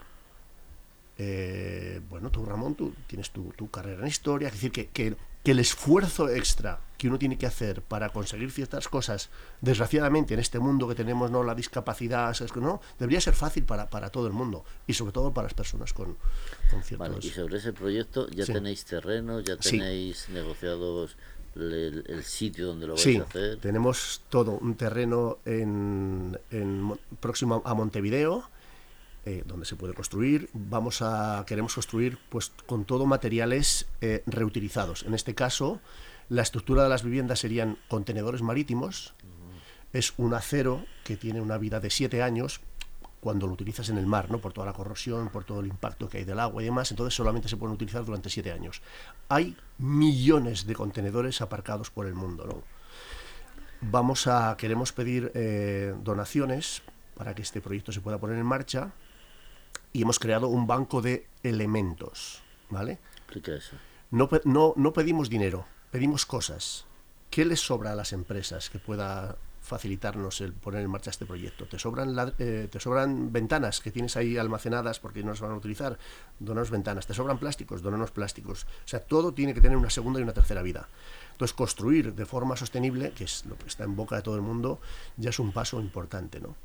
Eh, 1.18 2.02
bueno, 2.10 2.30
tú, 2.32 2.46
Ramón, 2.46 2.76
tú 2.76 2.94
tienes 3.08 3.32
tu, 3.32 3.52
tu 3.56 3.70
carrera 3.70 4.02
en 4.02 4.08
historia, 4.08 4.48
es 4.48 4.54
decir, 4.56 4.72
que, 4.72 4.88
que, 4.88 5.16
que 5.44 5.52
el 5.52 5.60
esfuerzo 5.60 6.30
extra 6.30 6.80
que 6.98 7.08
uno 7.08 7.18
tiene 7.20 7.38
que 7.38 7.46
hacer 7.46 7.82
para 7.82 8.10
conseguir 8.10 8.52
ciertas 8.52 8.88
cosas, 8.90 9.30
desgraciadamente 9.62 10.34
en 10.34 10.40
este 10.42 10.60
mundo 10.60 10.88
que 10.88 10.96
tenemos, 10.96 11.30
¿no? 11.32 11.44
La 11.44 11.56
discapacidad, 11.56 12.34
¿sabes? 12.34 12.52
que 12.52 12.60
¿no? 12.60 12.82
Debería 12.98 13.22
ser 13.22 13.34
fácil 13.36 13.64
para, 13.64 13.90
para 13.90 14.10
todo 14.10 14.28
el 14.28 14.34
mundo 14.34 14.66
y 14.88 14.94
sobre 14.94 15.14
todo 15.14 15.34
para 15.34 15.46
las 15.46 15.54
personas 15.54 15.94
con, 15.94 16.18
con 16.70 16.84
ciertos... 16.84 16.98
Vale, 17.10 17.26
y 17.26 17.30
sobre 17.30 17.58
ese 17.58 17.72
proyecto, 17.72 18.28
¿ya 18.30 18.46
Sí. 18.46 18.52
tenéis 18.54 18.84
terreno? 18.86 19.40
¿Ya 19.40 19.56
Sí. 19.62 19.72
tenéis 19.78 20.28
negociados 20.30 21.16
el, 21.56 22.04
el 22.08 22.24
sitio 22.24 22.68
donde 22.68 22.88
lo 22.88 22.94
vais 22.94 23.04
Sí, 23.04 23.18
a 23.18 23.24
hacer? 23.24 23.58
tenemos 23.60 24.22
todo 24.30 24.52
un 24.54 24.76
terreno 24.76 25.38
en, 25.46 26.38
en 26.52 26.98
próximo 27.20 27.62
a 27.66 27.74
Montevideo, 27.74 28.50
eh, 29.26 29.44
donde 29.46 29.66
se 29.66 29.76
puede 29.76 29.94
construir. 29.94 30.50
Vamos 30.54 31.02
a 31.02 31.44
queremos 31.48 31.74
construir 31.74 32.18
pues 32.30 32.52
con 32.66 32.86
todo 32.86 33.06
materiales 33.06 33.88
eh, 34.02 34.24
reutilizados. 34.26 35.04
En 35.04 35.14
este 35.14 35.36
caso, 35.36 35.80
la 36.30 36.42
estructura 36.42 36.84
de 36.84 36.90
las 36.90 37.04
viviendas 37.04 37.40
serían 37.40 37.78
contenedores 37.88 38.42
marítimos. 38.42 39.14
Es 39.92 40.14
un 40.18 40.34
acero 40.36 40.86
que 41.04 41.18
tiene 41.18 41.42
una 41.42 41.58
vida 41.58 41.80
de 41.80 41.90
siete 41.90 42.22
años 42.22 42.62
cuando 43.20 43.48
lo 43.48 43.54
utilizas 43.54 43.90
en 43.90 43.98
el 43.98 44.06
mar, 44.06 44.32
¿no? 44.32 44.40
Por 44.40 44.54
toda 44.54 44.68
la 44.68 44.74
corrosión, 44.74 45.30
por 45.30 45.44
todo 45.44 45.60
el 45.60 45.68
impacto 45.68 46.08
que 46.08 46.20
hay 46.20 46.26
del 46.26 46.40
agua 46.40 46.62
y 46.62 46.66
demás, 46.66 46.90
entonces 46.92 47.14
solamente 47.14 47.50
se 47.50 47.58
pueden 47.58 47.76
utilizar 47.76 48.06
durante 48.06 48.30
siete 48.30 48.52
años. 48.52 48.82
Hay 49.28 49.58
millones 49.78 50.66
de 50.66 50.76
contenedores 50.76 51.42
aparcados 51.42 51.90
por 51.90 52.06
el 52.06 52.14
mundo, 52.14 52.46
¿no? 52.46 52.64
Vamos 53.82 54.28
a, 54.28 54.56
queremos 54.58 54.92
pedir 54.92 55.32
eh, 55.36 55.96
donaciones 56.04 56.82
para 57.16 57.34
que 57.34 57.42
este 57.42 57.62
proyecto 57.62 57.92
se 57.92 58.02
pueda 58.02 58.18
poner 58.18 58.38
en 58.38 58.46
marcha 58.46 58.92
y 59.94 60.02
hemos 60.02 60.20
creado 60.20 60.48
un 60.48 60.68
banco 60.68 61.02
de 61.02 61.28
elementos, 61.44 62.42
¿vale? 62.70 63.00
Explica 63.18 63.54
eso. 63.54 63.76
No, 64.12 64.30
no, 64.44 64.74
no 64.76 64.94
pedimos 64.94 65.30
dinero, 65.30 65.66
pedimos 65.92 66.26
cosas. 66.26 66.86
¿Qué 67.30 67.46
les 67.46 67.60
sobra 67.60 67.92
a 67.92 67.96
las 67.96 68.12
empresas 68.12 68.70
que 68.70 68.80
pueda 68.80 69.38
facilitarnos 69.70 70.42
el 70.42 70.52
poner 70.52 70.82
en 70.82 70.90
marcha 70.90 71.10
este 71.12 71.26
proyecto? 71.26 71.66
¿Te 71.66 71.80
sobran, 71.80 72.16
lad- 72.16 72.34
eh, 72.40 72.68
te 72.70 72.80
sobran 72.80 73.32
ventanas 73.32 73.80
que 73.80 73.92
tienes 73.92 74.18
ahí 74.18 74.38
almacenadas 74.38 75.00
porque 75.00 75.24
no 75.24 75.30
las 75.30 75.40
van 75.40 75.52
a 75.52 75.56
utilizar? 75.56 75.98
Donanos 76.40 76.72
ventanas. 76.72 77.08
¿Te 77.08 77.14
sobran 77.14 77.38
plásticos? 77.40 77.82
Donanos 77.82 78.12
plásticos. 78.12 78.64
O 78.64 78.88
sea, 78.88 79.00
todo 79.00 79.34
tiene 79.34 79.54
que 79.54 79.62
tener 79.62 79.78
una 79.78 79.90
segunda 79.90 80.20
y 80.20 80.24
una 80.24 80.34
tercera 80.34 80.62
vida. 80.62 80.90
Entonces, 81.32 81.56
construir 81.56 82.14
de 82.14 82.26
forma 82.26 82.58
sostenible, 82.58 83.12
que 83.12 83.24
es 83.24 83.46
lo 83.46 83.58
que 83.58 83.68
está 83.68 83.86
en 83.86 83.96
boca 83.96 84.18
de 84.18 84.22
todo 84.24 84.36
el 84.36 84.42
mundo, 84.42 84.82
ya 85.16 85.30
es 85.30 85.40
un 85.40 85.54
paso 85.54 85.80
importante, 85.80 86.42
¿no? 86.42 86.56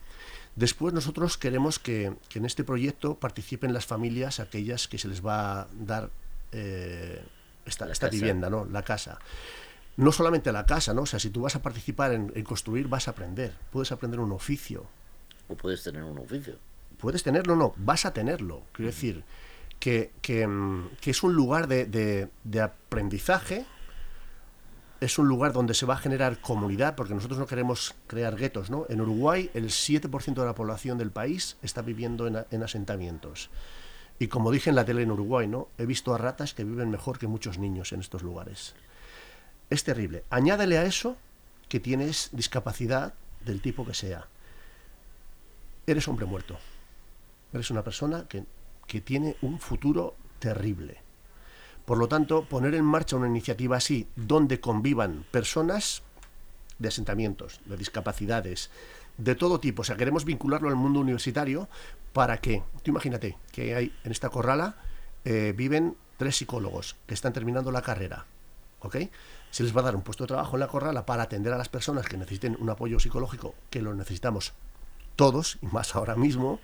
Después 0.57 0.93
nosotros 0.95 1.37
queremos 1.39 1.79
que, 1.79 2.15
que 2.29 2.39
en 2.39 2.45
este 2.45 2.65
proyecto 2.65 3.15
participen 3.17 3.73
las 3.73 3.87
familias, 3.87 4.41
aquellas 4.41 4.89
que 4.89 4.99
se 4.99 5.09
les 5.09 5.25
va 5.25 5.61
a 5.63 5.67
dar 5.79 6.11
eh, 6.53 7.23
esta, 7.67 7.87
La 7.87 7.93
esta 7.93 8.09
vivienda, 8.09 8.51
¿no? 8.51 8.65
La 8.65 8.83
casa. 8.83 9.19
No 9.97 10.11
solamente 10.13 10.51
la 10.53 10.67
casa, 10.67 10.93
¿no? 10.95 11.03
O 11.03 11.07
sea, 11.07 11.19
si 11.21 11.31
tú 11.31 11.43
vas 11.43 11.55
a 11.57 11.63
participar 11.63 12.13
en, 12.13 12.33
en 12.35 12.45
construir, 12.45 12.89
vas 12.89 13.07
a 13.09 13.13
aprender. 13.13 13.55
Puedes 13.71 13.93
aprender 13.93 14.19
un 14.21 14.33
oficio. 14.33 14.87
O 15.49 15.55
puedes 15.57 15.83
tener 15.83 16.03
un 16.03 16.19
oficio. 16.19 16.57
Puedes 16.99 17.23
tenerlo, 17.23 17.55
no, 17.55 17.75
vas 17.77 18.07
a 18.07 18.13
tenerlo. 18.13 18.63
Quiero 18.73 18.91
decir, 18.91 19.25
que, 19.79 20.11
que, 20.23 20.47
mm, 20.47 20.89
que 21.01 21.11
es 21.11 21.23
un 21.23 21.35
lugar 21.35 21.69
de, 21.69 21.85
de- 21.87 22.29
de 22.45 22.61
aprendizaje, 22.61 23.67
es 25.01 25.19
un 25.19 25.29
lugar 25.29 25.53
donde 25.53 25.75
se 25.75 25.85
va 25.87 25.95
a 25.95 25.99
generar 25.99 26.41
comunidad, 26.41 26.95
porque 26.97 27.15
nosotros 27.15 27.39
no 27.39 27.47
queremos 27.47 27.95
crear 28.07 28.37
guetos, 28.37 28.71
¿no? 28.71 28.87
En 28.89 29.01
Uruguay, 29.01 29.51
el 29.55 29.67
7% 29.71 30.35
de 30.41 30.47
la 30.47 30.55
población 30.55 30.97
del 30.99 31.11
país 31.11 31.57
está 31.63 31.83
viviendo 31.83 32.27
en, 32.27 32.39
en 32.51 32.63
asentamientos. 32.63 33.51
Y 34.19 34.29
como 34.29 34.51
dije 34.51 34.71
en 34.71 34.77
la 34.77 34.85
tele 34.85 35.03
en 35.03 35.11
Uruguay, 35.11 35.47
¿no? 35.47 35.69
He 35.77 35.85
visto 35.87 36.15
a 36.15 36.19
ratas 36.19 36.55
que 36.55 36.65
viven 36.65 36.91
mejor 36.91 37.19
que 37.19 37.27
muchos 37.27 37.59
niños 37.59 37.93
en 37.93 38.01
estos 38.01 38.23
lugares. 38.23 38.75
Es 39.71 39.85
terrible. 39.85 40.25
Añádele 40.31 40.79
a 40.79 40.85
eso 40.85 41.17
que 41.69 41.81
tienes 41.81 42.31
discapacidad 42.33 43.15
del 43.45 43.61
tipo 43.61 43.87
que 43.87 43.95
sea. 43.95 44.27
Eres 45.87 46.09
hombre 46.09 46.27
muerto. 46.27 46.59
Eres 47.53 47.71
una 47.71 47.83
persona 47.83 48.27
que, 48.29 48.45
que 48.87 49.01
tiene 49.01 49.37
un 49.43 49.59
futuro 49.59 50.15
terrible. 50.39 50.99
Por 51.85 51.99
lo 51.99 52.09
tanto, 52.09 52.45
poner 52.45 52.75
en 52.75 52.85
marcha 52.85 53.17
una 53.17 53.29
iniciativa 53.29 53.77
así, 53.77 54.09
donde 54.17 54.61
convivan 54.61 55.25
personas 55.31 56.03
de 56.79 56.89
asentamientos, 56.89 57.61
de 57.67 57.77
discapacidades, 57.77 58.71
de 59.19 59.35
todo 59.35 59.61
tipo, 59.61 59.83
o 59.83 59.85
sea, 59.85 59.97
queremos 59.97 60.25
vincularlo 60.25 60.69
al 60.69 60.77
mundo 60.77 61.01
universitario 61.01 61.69
para 62.13 62.39
que, 62.39 62.63
tú 62.83 62.91
imagínate 62.91 63.37
que 63.53 63.75
hay 63.75 63.93
en 64.05 64.13
esta 64.13 64.29
corrala 64.29 64.77
eh, 65.25 65.55
viven 65.57 65.97
tres 66.17 66.37
psicólogos 66.37 66.97
que 67.07 67.15
están 67.15 67.33
terminando 67.33 67.71
la 67.71 67.83
carrera, 67.83 68.27
¿ok? 68.81 68.97
Se 69.55 69.63
les 69.63 69.77
va 69.77 69.83
a 69.83 69.85
dar 69.85 69.95
un 69.95 70.03
puesto 70.03 70.25
de 70.25 70.29
trabajo 70.29 70.57
en 70.57 70.61
la 70.61 70.67
corrala 70.67 71.07
para 71.07 71.23
atender 71.23 71.53
a 71.53 71.57
las 71.57 71.69
personas 71.69 72.07
que 72.07 72.17
necesiten 72.17 72.57
un 72.59 72.71
apoyo 72.71 72.99
psicológico, 72.99 73.55
que 73.71 73.83
lo 73.83 73.95
necesitamos 73.95 74.53
todos, 75.15 75.59
y 75.63 75.67
más 75.67 75.95
ahora 75.95 76.17
mismo, 76.17 76.59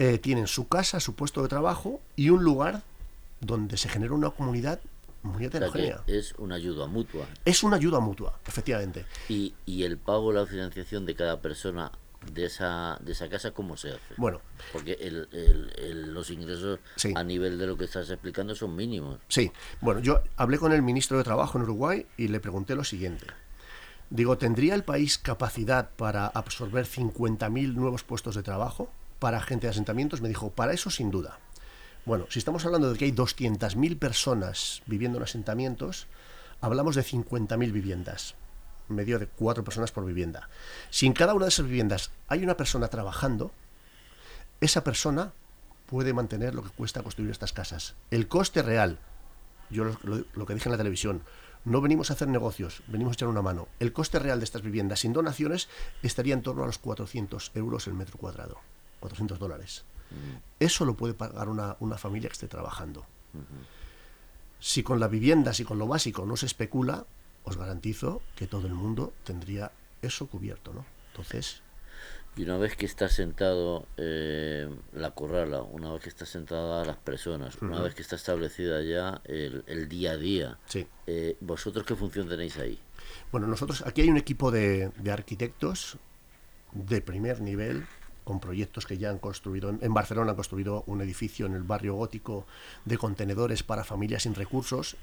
eh, 0.00 0.18
tienen 0.18 0.48
su 0.48 0.66
casa, 0.66 0.98
su 0.98 1.14
puesto 1.14 1.40
de 1.42 1.46
trabajo 1.48 2.00
y 2.16 2.30
un 2.30 2.42
lugar 2.42 2.82
donde 3.40 3.76
se 3.76 3.88
genera 3.88 4.12
una 4.12 4.30
comunidad 4.30 4.80
muy 5.22 5.36
O 5.36 5.38
sea 5.38 5.50
que 5.50 5.56
heterogénea. 5.58 6.02
es 6.08 6.34
una 6.36 6.56
ayuda 6.56 6.88
mutua. 6.88 7.28
Es 7.44 7.62
una 7.62 7.76
ayuda 7.76 8.00
mutua, 8.00 8.40
efectivamente. 8.44 9.06
Y, 9.28 9.54
y 9.64 9.84
el 9.84 9.96
pago, 9.96 10.32
la 10.32 10.46
financiación 10.46 11.06
de 11.06 11.14
cada 11.14 11.40
persona 11.40 11.92
de 12.32 12.46
esa, 12.46 12.98
de 13.00 13.12
esa 13.12 13.28
casa, 13.28 13.50
¿cómo 13.52 13.76
se 13.76 13.90
hace? 13.90 14.14
Bueno, 14.16 14.40
Porque 14.72 14.92
el, 15.00 15.28
el- 15.32 15.72
el- 15.78 16.14
los 16.14 16.30
ingresos 16.30 16.80
Sí. 16.96 17.12
a 17.16 17.22
nivel 17.24 17.58
de 17.58 17.66
lo 17.66 17.76
que 17.76 17.84
estás 17.84 18.08
explicando 18.10 18.54
son 18.54 18.74
mínimos. 18.76 19.18
Sí, 19.28 19.50
bueno, 19.80 20.00
yo 20.00 20.20
hablé 20.36 20.58
con 20.58 20.72
el 20.72 20.82
ministro 20.82 21.18
de 21.18 21.24
Trabajo 21.24 21.58
en 21.58 21.64
Uruguay 21.64 22.06
y 22.16 22.28
le 22.28 22.40
pregunté 22.40 22.74
lo 22.74 22.84
siguiente. 22.84 23.26
Digo, 24.10 24.38
¿tendría 24.38 24.74
el 24.74 24.84
país 24.84 25.18
capacidad 25.18 25.90
para 25.96 26.26
absorber 26.26 26.86
50.000 26.86 27.74
nuevos 27.74 28.04
puestos 28.04 28.34
de 28.34 28.42
trabajo 28.42 28.90
para 29.18 29.40
gente 29.40 29.66
de 29.66 29.70
asentamientos? 29.72 30.20
Me 30.20 30.28
dijo, 30.28 30.50
para 30.50 30.72
eso 30.72 30.90
sin 30.90 31.10
duda. 31.10 31.38
Bueno, 32.04 32.26
si 32.28 32.38
estamos 32.38 32.64
hablando 32.66 32.92
de 32.92 32.98
que 32.98 33.06
hay 33.06 33.12
200.000 33.12 33.96
personas 33.98 34.82
viviendo 34.86 35.16
en 35.18 35.24
asentamientos, 35.24 36.06
hablamos 36.60 36.94
de 36.96 37.02
50.000 37.02 37.72
viviendas, 37.72 38.34
medio 38.88 39.18
de 39.18 39.26
cuatro 39.26 39.64
personas 39.64 39.92
por 39.92 40.04
vivienda. 40.04 40.48
Si 40.90 41.06
en 41.06 41.12
cada 41.12 41.34
una 41.34 41.44
de 41.46 41.50
esas 41.50 41.66
viviendas 41.66 42.10
hay 42.28 42.42
una 42.44 42.56
persona 42.56 42.88
trabajando, 42.88 43.50
esa 44.60 44.84
persona 44.84 45.32
puede 45.86 46.12
mantener 46.12 46.54
lo 46.54 46.62
que 46.62 46.70
cuesta 46.70 47.02
construir 47.02 47.30
estas 47.30 47.52
casas. 47.52 47.94
El 48.10 48.28
coste 48.28 48.62
real, 48.62 48.98
yo 49.70 49.84
lo, 49.84 49.98
lo- 50.02 50.24
lo 50.34 50.46
que 50.46 50.54
dije 50.54 50.68
en 50.68 50.72
la 50.72 50.78
televisión, 50.78 51.22
no 51.64 51.80
venimos 51.80 52.10
a 52.10 52.14
hacer 52.14 52.28
negocios, 52.28 52.82
venimos 52.88 53.12
a 53.12 53.14
echar 53.14 53.28
una 53.28 53.40
mano. 53.42 53.68
El 53.80 53.92
coste 53.92 54.18
real 54.18 54.38
de 54.38 54.44
estas 54.44 54.62
viviendas 54.62 55.00
sin 55.00 55.12
donaciones 55.14 55.68
estaría 56.02 56.34
en 56.34 56.42
torno 56.42 56.62
a 56.62 56.66
los 56.66 56.78
400 56.78 57.52
euros 57.54 57.86
el 57.86 57.94
metro 57.94 58.18
cuadrado, 58.18 58.58
400 59.00 59.38
dólares. 59.38 59.84
Eso 60.60 60.84
lo 60.84 60.94
puede 60.94 61.14
pagar 61.14 61.48
una, 61.48 61.76
una 61.80 61.96
familia 61.98 62.28
que 62.28 62.34
esté 62.34 62.48
trabajando. 62.48 63.06
Si 64.60 64.82
con 64.82 65.00
la 65.00 65.08
vivienda, 65.08 65.52
si 65.52 65.64
con 65.64 65.78
lo 65.78 65.86
básico 65.86 66.24
no 66.26 66.36
se 66.36 66.46
especula, 66.46 67.04
os 67.44 67.56
garantizo 67.56 68.20
que 68.36 68.46
todo 68.46 68.66
el 68.66 68.74
mundo 68.74 69.12
tendría 69.24 69.70
eso 70.02 70.26
cubierto, 70.26 70.72
¿no? 70.72 70.84
Entonces, 71.12 71.62
Y 72.36 72.42
una 72.42 72.58
vez 72.58 72.74
que 72.76 72.84
está 72.86 73.08
sentado 73.08 73.86
eh, 73.96 74.68
la 74.92 75.12
corrala, 75.12 75.62
una 75.62 75.92
vez 75.92 76.02
que 76.02 76.08
está 76.08 76.26
sentada 76.26 76.84
las 76.84 76.96
personas, 76.96 77.56
una 77.62 77.80
vez 77.80 77.94
que 77.94 78.02
está 78.02 78.16
establecida 78.16 78.82
ya 78.82 79.20
el, 79.24 79.62
el 79.68 79.88
día 79.88 80.12
a 80.12 80.16
día, 80.16 80.58
sí. 80.66 80.84
eh, 81.06 81.36
¿vosotros 81.40 81.86
qué 81.86 81.94
función 81.94 82.28
tenéis 82.28 82.56
ahí? 82.58 82.78
Bueno, 83.30 83.46
nosotros 83.46 83.84
aquí 83.86 84.00
hay 84.02 84.08
un 84.08 84.16
equipo 84.16 84.50
de, 84.50 84.90
de 84.96 85.10
arquitectos 85.12 85.98
de 86.72 87.00
primer 87.00 87.40
nivel 87.40 87.86
con 88.24 88.40
proyectos 88.40 88.86
que 88.86 88.98
ya 88.98 89.10
han 89.10 89.18
construido. 89.18 89.70
En, 89.70 89.94
Barcelona 89.94 90.30
han 90.30 90.36
construido 90.36 90.82
un 90.86 91.00
edificio 91.02 91.46
en 91.46 91.54
el 91.54 91.62
barrio 91.62 91.94
gótico 91.94 92.46
de 92.84 92.98
contenedores 92.98 93.62
para 93.62 93.84
familias 93.84 94.24
sin 94.24 94.34
recursos. 94.34 94.96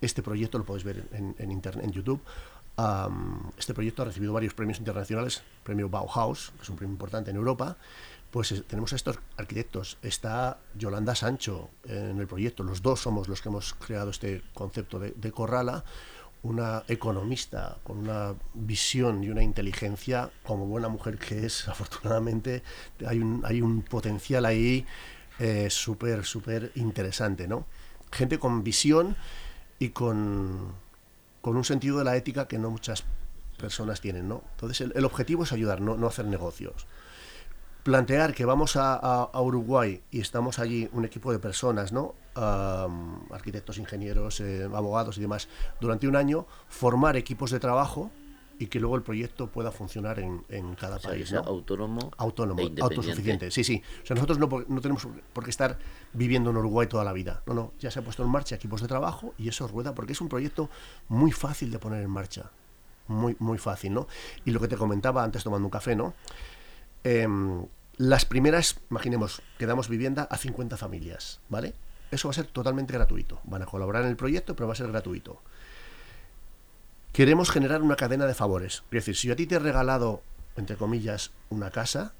Este 0.00 0.22
proyecto 0.22 0.58
lo 0.58 0.64
podéis 0.64 0.84
ver 0.84 1.08
en, 1.12 1.50
internet, 1.50 1.84
en 1.84 1.92
YouTube. 1.92 2.20
Este 3.56 3.72
proyecto 3.72 4.02
ha 4.02 4.06
recibido 4.06 4.32
varios 4.32 4.52
premios 4.54 4.78
internacionales, 4.78 5.42
premio 5.62 5.88
Bauhaus, 5.88 6.52
que 6.56 6.62
es 6.62 6.68
un 6.68 6.76
premio 6.76 6.92
importante 6.92 7.30
en 7.30 7.36
Europa. 7.36 7.76
Pues 8.30 8.50
eh, 8.50 8.62
tenemos 8.66 8.92
a 8.92 8.96
estos 8.96 9.20
arquitectos. 9.36 9.96
Está 10.02 10.58
Yolanda 10.76 11.14
Sancho 11.14 11.70
en 11.84 12.18
el 12.18 12.26
proyecto. 12.26 12.64
Los 12.64 12.82
dos 12.82 13.00
somos 13.00 13.28
los 13.28 13.40
que 13.40 13.48
hemos 13.48 13.74
creado 13.74 14.10
este 14.10 14.42
concepto 14.52 14.98
de, 14.98 15.12
de 15.12 15.30
corrala 15.30 15.84
una 16.44 16.84
economista 16.88 17.78
con 17.82 17.98
una 17.98 18.34
visión 18.52 19.24
y 19.24 19.30
una 19.30 19.42
inteligencia 19.42 20.30
como 20.44 20.66
buena 20.66 20.88
mujer 20.88 21.18
que 21.18 21.46
es, 21.46 21.68
afortunadamente 21.68 22.62
hay 23.06 23.18
un, 23.18 23.42
hay 23.44 23.60
un 23.60 23.82
potencial 23.82 24.44
ahí 24.44 24.86
eh, 25.38 25.68
súper, 25.70 26.24
súper 26.24 26.70
interesante, 26.76 27.48
¿no? 27.48 27.66
Gente 28.12 28.38
con 28.38 28.62
visión 28.62 29.16
y 29.78 29.88
con, 29.88 30.72
con 31.40 31.56
un 31.56 31.64
sentido 31.64 31.98
de 31.98 32.04
la 32.04 32.16
ética 32.16 32.46
que 32.46 32.58
no 32.58 32.70
muchas 32.70 33.04
personas 33.58 34.00
tienen, 34.00 34.28
¿no? 34.28 34.44
Entonces 34.52 34.82
el, 34.82 34.92
el 34.94 35.04
objetivo 35.04 35.42
es 35.42 35.52
ayudar, 35.52 35.80
no, 35.80 35.96
no 35.96 36.06
hacer 36.06 36.26
negocios 36.26 36.86
plantear 37.84 38.34
que 38.34 38.44
vamos 38.44 38.74
a, 38.76 38.94
a- 38.94 39.30
a 39.32 39.40
Uruguay 39.42 40.02
y 40.10 40.20
estamos 40.20 40.58
allí 40.58 40.88
un 40.92 41.04
equipo 41.04 41.30
de 41.30 41.38
personas, 41.38 41.92
¿no? 41.92 42.14
Arquitectos, 43.30 43.78
ingenieros, 43.78 44.40
eh, 44.40 44.64
abogados 44.74 45.18
y 45.18 45.20
demás, 45.20 45.48
durante 45.80 46.08
un 46.08 46.16
año, 46.16 46.46
formar 46.68 47.16
equipos 47.16 47.50
de 47.52 47.60
trabajo 47.60 48.10
y 48.58 48.68
que 48.68 48.78
luego 48.80 48.96
el 48.96 49.02
proyecto 49.02 49.48
pueda 49.48 49.70
funcionar 49.72 50.18
en, 50.20 50.44
en 50.48 50.74
cada 50.76 50.96
O 50.96 51.00
sea, 51.00 51.10
que 51.10 51.16
país. 51.18 51.32
¿no? 51.32 51.40
autónomo, 51.40 52.10
autónomo, 52.16 52.60
e 52.60 52.64
independiente. 52.64 52.82
autosuficiente. 52.96 53.50
Sí, 53.50 53.64
sí. 53.64 53.82
O 54.02 54.06
sea, 54.06 54.14
nosotros 54.14 54.38
no, 54.38 54.48
no 54.68 54.80
tenemos 54.80 55.06
por 55.32 55.44
qué 55.44 55.50
estar 55.50 55.78
viviendo 56.12 56.50
en 56.50 56.56
Uruguay 56.56 56.86
toda 56.86 57.04
la 57.04 57.12
vida. 57.12 57.42
No, 57.46 57.54
no. 57.54 57.72
Ya 57.80 57.90
se 57.90 57.98
ha 57.98 58.02
puesto 58.02 58.22
en 58.22 58.30
marcha 58.30 58.54
equipos 58.54 58.80
de 58.80 58.88
trabajo 58.88 59.34
y 59.38 59.48
eso 59.48 59.66
rueda 59.68 59.94
porque 59.94 60.12
es 60.12 60.20
un 60.20 60.28
proyecto 60.28 60.70
muy 61.08 61.32
fácil 61.32 61.70
de 61.70 61.78
poner 61.78 62.02
en 62.02 62.10
marcha. 62.10 62.50
Muy, 63.08 63.36
muy 63.40 63.58
fácil, 63.58 63.92
¿no? 63.92 64.06
Y 64.46 64.52
lo 64.52 64.60
que 64.60 64.68
te 64.68 64.76
comentaba 64.76 65.22
antes 65.24 65.44
tomando 65.44 65.66
un 65.66 65.70
café, 65.70 65.94
¿no? 65.94 66.14
Em, 67.04 67.66
las 67.96 68.24
primeras, 68.24 68.80
imaginemos, 68.90 69.42
que 69.58 69.66
damos 69.66 69.88
vivienda 69.88 70.26
a 70.30 70.36
50 70.36 70.76
familias, 70.76 71.40
¿vale? 71.48 71.74
Eso 72.10 72.28
va 72.28 72.32
a 72.32 72.34
ser 72.34 72.46
totalmente 72.46 72.92
gratuito. 72.92 73.40
Van 73.44 73.62
a 73.62 73.66
colaborar 73.66 74.02
en 74.02 74.08
el 74.08 74.16
proyecto, 74.16 74.56
pero 74.56 74.66
va 74.66 74.72
a 74.72 74.76
ser 74.76 74.88
gratuito. 74.88 75.42
Queremos 77.12 77.50
generar 77.50 77.82
una 77.82 77.96
cadena 77.96 78.26
de 78.26 78.34
favores. 78.34 78.82
Es 78.86 78.90
decir, 78.90 79.16
si 79.16 79.28
yo 79.28 79.34
a 79.34 79.36
ti 79.36 79.46
te 79.46 79.56
he 79.56 79.58
regalado, 79.60 80.22
entre 80.56 80.76
comillas, 80.76 81.30
una 81.50 81.70
casa, 81.70 82.12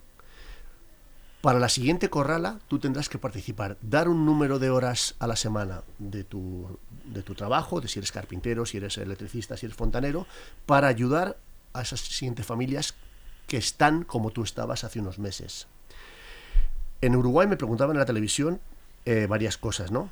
para 1.40 1.58
la 1.58 1.68
siguiente 1.68 2.08
corrala 2.08 2.58
tú 2.68 2.78
tendrás 2.78 3.08
que 3.08 3.18
participar, 3.18 3.76
dar 3.82 4.08
un 4.08 4.24
número 4.24 4.58
de 4.58 4.70
horas 4.70 5.14
a 5.18 5.26
la 5.26 5.36
semana 5.36 5.82
de 5.98 6.24
tu, 6.24 6.78
de 7.04 7.22
tu 7.22 7.34
trabajo, 7.34 7.80
de 7.82 7.88
si 7.88 7.98
eres 7.98 8.12
carpintero, 8.12 8.64
si 8.64 8.78
eres 8.78 8.96
electricista, 8.96 9.56
si 9.56 9.66
eres 9.66 9.76
fontanero, 9.76 10.26
para 10.64 10.88
ayudar 10.88 11.36
a 11.74 11.82
esas 11.82 12.00
siguientes 12.00 12.46
familias 12.46 12.94
que 13.46 13.56
están 13.56 14.04
como 14.04 14.30
tú 14.30 14.42
estabas 14.42 14.84
hace 14.84 15.00
unos 15.00 15.18
meses. 15.18 15.66
En 17.00 17.16
Uruguay 17.16 17.46
me 17.46 17.56
preguntaban 17.56 17.96
en 17.96 18.00
la 18.00 18.06
televisión 18.06 18.60
eh, 19.04 19.26
varias 19.28 19.58
cosas, 19.58 19.90
¿no? 19.90 20.10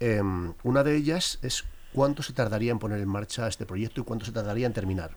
Em, 0.00 0.54
una 0.64 0.82
de 0.82 0.96
ellas 0.96 1.38
es 1.42 1.64
cuánto 1.92 2.22
se 2.22 2.32
tardaría 2.32 2.72
en 2.72 2.78
poner 2.78 3.00
en 3.00 3.08
marcha 3.08 3.46
este 3.46 3.66
proyecto 3.66 4.00
y 4.00 4.04
cuánto 4.04 4.24
se 4.24 4.32
tardaría 4.32 4.66
en 4.66 4.72
terminar. 4.72 5.16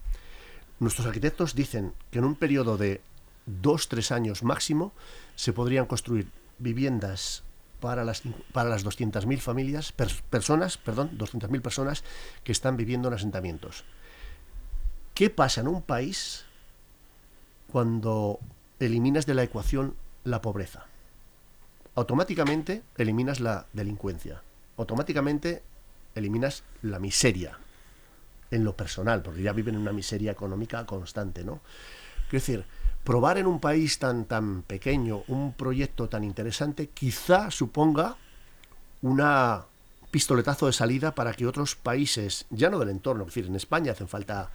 Nuestros 0.80 1.08
arquitectos 1.08 1.56
dicen 1.56 1.94
que 2.12 2.20
en 2.20 2.26
un 2.26 2.36
periodo 2.36 2.78
de 2.78 3.02
dos, 3.46 3.88
tres 3.88 4.12
años 4.12 4.44
máximo 4.44 4.94
se 5.36 5.54
podrían 5.54 5.86
construir 5.86 6.28
viviendas 6.60 7.44
para 7.80 8.04
las, 8.04 8.24
para 8.52 8.70
las 8.70 8.86
200.000 8.86 9.40
familias, 9.40 9.94
personas, 10.30 10.78
perdón, 10.78 11.18
200.000 11.18 11.62
personas 11.62 12.04
que 12.44 12.52
están 12.52 12.78
viviendo 12.78 13.08
en 13.08 13.14
asentamientos. 13.14 13.84
¿Qué 15.14 15.30
pasa 15.30 15.62
en 15.62 15.68
un 15.68 15.82
país 15.82 16.45
cuando 17.76 18.40
eliminas 18.80 19.26
de 19.26 19.34
la 19.34 19.44
ecuación 19.44 19.96
la 20.24 20.42
pobreza? 20.42 20.86
Automáticamente 21.96 22.84
eliminas 22.98 23.42
la 23.42 23.66
delincuencia. 23.74 24.42
Automáticamente 24.78 25.62
eliminas 26.16 26.64
la 26.84 27.00
miseria 27.00 27.60
en 28.50 28.64
lo 28.64 28.78
personal, 28.78 29.22
porque 29.24 29.42
ya 29.42 29.52
viven 29.52 29.76
en 29.76 29.82
una 29.82 29.92
miseria 29.92 30.32
económica 30.32 30.86
constante, 30.86 31.44
¿no? 31.44 31.60
Quiero 32.30 32.46
decir, 32.46 32.66
probar 33.04 33.40
en 33.40 33.46
un 33.46 33.60
país 33.60 34.00
tan, 34.00 34.24
tan 34.24 34.62
pequeño 34.62 35.24
un 35.28 35.52
proyecto 35.52 36.08
tan 36.08 36.24
interesante 36.24 36.92
quizá 36.94 37.52
suponga 37.52 38.16
una 39.02 39.66
pistoletazo 40.12 40.68
de 40.68 40.72
salida 40.72 41.14
para 41.14 41.34
que 41.34 41.46
otros 41.46 41.76
países, 41.76 42.46
ya 42.52 42.70
no 42.70 42.80
del 42.80 42.88
entorno, 42.88 43.24
es 43.24 43.36
decir, 43.36 43.48
en 43.48 43.58
España 43.58 43.92
hacen 43.92 44.08
falta 44.08 44.50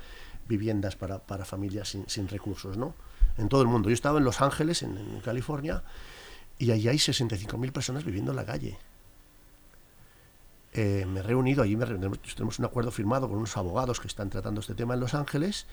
viviendas 0.48 0.96
para, 0.96 1.18
familias 1.44 1.94
sin, 2.06 2.28
recursos, 2.28 2.78
¿no? 2.78 2.94
En 3.38 3.48
todo 3.48 3.62
el 3.62 3.68
mundo. 3.68 3.88
Yo 3.88 3.94
estaba 3.94 4.18
en 4.18 4.24
Los 4.24 4.40
Ángeles, 4.40 4.82
en, 4.82 5.20
California, 5.24 5.82
y 6.58 6.70
allí 6.72 6.88
hay 6.88 6.96
65.000 6.96 7.72
personas 7.72 8.04
viviendo 8.04 8.32
en 8.32 8.36
la 8.36 8.44
calle. 8.44 8.78
Eh, 10.72 11.06
me 11.08 11.20
he 11.20 11.22
reunido, 11.22 11.62
allí 11.62 11.76
me 11.76 11.86
tenemos 11.86 12.58
un 12.58 12.64
acuerdo 12.64 12.90
firmado 12.90 13.28
con 13.28 13.38
unos 13.38 13.56
abogados 13.56 13.98
que 13.98 14.06
están 14.06 14.30
tratando 14.30 14.60
este 14.60 14.74
tema 14.74 14.94
en 14.94 15.00
Los 15.00 15.14
Ángeles. 15.14 15.66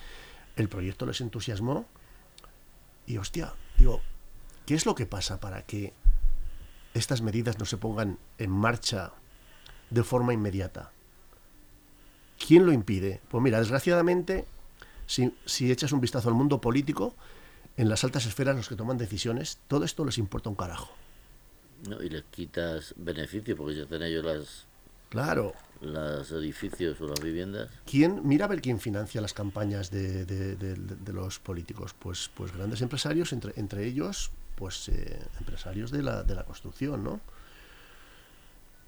El 0.56 0.70
proyecto 0.70 1.06
les 1.06 1.22
entusiasmó 1.22 1.86
y 3.08 3.18
hostia, 3.18 3.54
digo, 3.78 4.02
¿qué 4.66 4.76
es 4.76 4.86
lo 4.86 4.94
que 4.94 5.06
pasa 5.06 5.40
para 5.40 5.62
que 5.62 5.94
estas 6.94 7.22
medidas 7.22 7.58
no 7.58 7.66
se 7.66 7.78
pongan 7.78 8.20
en 8.38 8.52
marcha 8.52 9.14
de 9.90 10.04
forma 10.04 10.34
inmediata? 10.34 10.92
¿Quién 12.38 12.66
lo 12.66 12.74
impide? 12.74 13.22
Pues 13.30 13.42
mira, 13.42 13.60
desgraciadamente, 13.60 14.46
si, 15.06 15.34
si 15.46 15.72
echas 15.72 15.94
un 15.94 16.02
vistazo 16.02 16.28
al 16.28 16.36
mundo 16.36 16.60
político, 16.60 17.16
en 17.78 17.90
las 17.90 18.04
altas 18.04 18.26
esferas 18.26 18.56
los 18.56 18.68
que 18.68 18.76
toman 18.76 18.98
decisiones, 18.98 19.60
todo 19.68 19.86
esto 19.86 20.04
les 20.04 20.18
importa 20.18 20.50
un 20.50 20.56
carajo. 20.56 20.94
No, 21.88 22.02
y 22.02 22.10
les 22.10 22.24
quitas 22.24 22.94
beneficio 22.98 23.56
porque 23.56 23.76
ya 23.76 23.86
tienen 23.86 24.10
ellos 24.10 24.26
las 24.26 24.68
Claro. 25.10 25.54
Los 25.80 26.32
edificios 26.32 27.00
o 27.02 27.08
las 27.08 27.22
viviendas. 27.22 27.70
¿Quién, 27.86 28.22
mira 28.28 28.46
a 28.46 28.48
ver 28.48 28.62
quién 28.62 28.80
financia 28.80 29.22
las 29.22 29.34
campañas 29.34 29.92
de, 29.92 31.14
los 31.14 31.40
políticos. 31.40 31.96
Pues, 31.98 32.30
pues 32.34 32.52
grandes 32.52 32.82
empresarios, 32.82 33.32
entre, 33.32 33.54
entre 33.58 33.86
ellos, 33.86 34.32
pues 34.56 34.90
eh, 34.90 35.20
empresarios 35.40 35.92
de 35.92 36.02
la, 36.02 36.24
de 36.24 36.36
la 36.36 36.44
construcción, 36.44 37.04
¿no? 37.04 37.22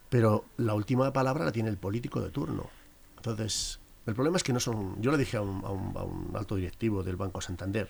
Pero 0.10 0.46
la 0.58 0.74
última 0.74 1.14
palabra 1.14 1.46
la 1.46 1.52
tiene 1.52 1.70
el 1.70 1.78
político 1.78 2.22
de 2.22 2.32
turno. 2.32 2.70
Entonces, 3.18 3.80
el 4.08 4.16
problema 4.16 4.38
es 4.38 4.44
que 4.44 4.54
no 4.54 4.60
son. 4.60 5.00
Yo 5.02 5.12
le 5.12 5.20
dije 5.20 5.38
a 5.38 5.42
un, 5.42 5.64
a 5.64 5.70
un, 5.70 5.96
a 5.96 6.04
un 6.04 6.32
alto 6.36 6.56
directivo 6.56 7.04
del 7.04 7.16
Banco 7.16 7.40
Santander, 7.42 7.90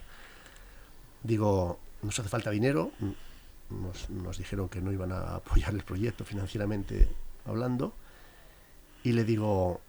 digo, 1.24 1.80
nos 2.02 2.20
hace 2.20 2.30
falta 2.30 2.52
dinero. 2.52 2.92
Nos, 3.70 4.10
nos 4.10 4.38
dijeron 4.38 4.68
que 4.68 4.82
no 4.82 4.92
iban 4.92 5.12
a 5.12 5.36
apoyar 5.36 5.74
el 5.76 5.84
proyecto 5.84 6.26
financieramente 6.26 7.08
hablando 7.46 7.94
y 9.04 9.14
le 9.14 9.24
digo, 9.24 9.80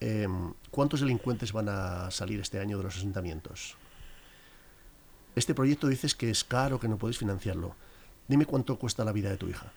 em, 0.00 0.52
¿cuántos 0.70 1.00
delincuentes 1.00 1.52
van 1.52 1.68
a 1.68 2.10
salir 2.10 2.40
este 2.40 2.58
año 2.58 2.78
de 2.78 2.84
los 2.84 2.96
asentamientos? 2.96 3.76
Este 5.34 5.54
proyecto 5.54 5.88
dices 5.88 6.14
que 6.14 6.30
es 6.30 6.44
caro, 6.44 6.78
que 6.78 6.88
no 6.88 6.98
puedes 6.98 7.18
financiarlo. 7.18 7.74
Dime 8.28 8.46
cuánto 8.46 8.78
cuesta 8.78 9.04
la 9.04 9.12
vida 9.12 9.30
de 9.30 9.36
tu 9.36 9.48
hija. 9.48 9.72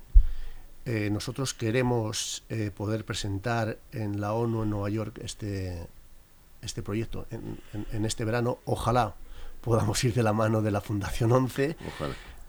Eh, 0.88 1.10
nosotros 1.10 1.52
queremos 1.52 2.44
eh, 2.48 2.70
poder 2.74 3.04
presentar 3.04 3.76
en 3.92 4.22
la 4.22 4.32
ONU 4.32 4.62
en 4.62 4.70
Nueva 4.70 4.88
York 4.88 5.20
este, 5.22 5.86
este 6.62 6.82
proyecto 6.82 7.26
en, 7.30 8.04
este 8.06 8.24
verano. 8.24 8.60
Ojalá 8.64 9.14
podamos 9.60 10.02
ir 10.04 10.14
de 10.14 10.22
la 10.22 10.32
mano 10.32 10.62
de 10.62 10.70
la 10.70 10.80
Fundación 10.80 11.30
11 11.30 11.76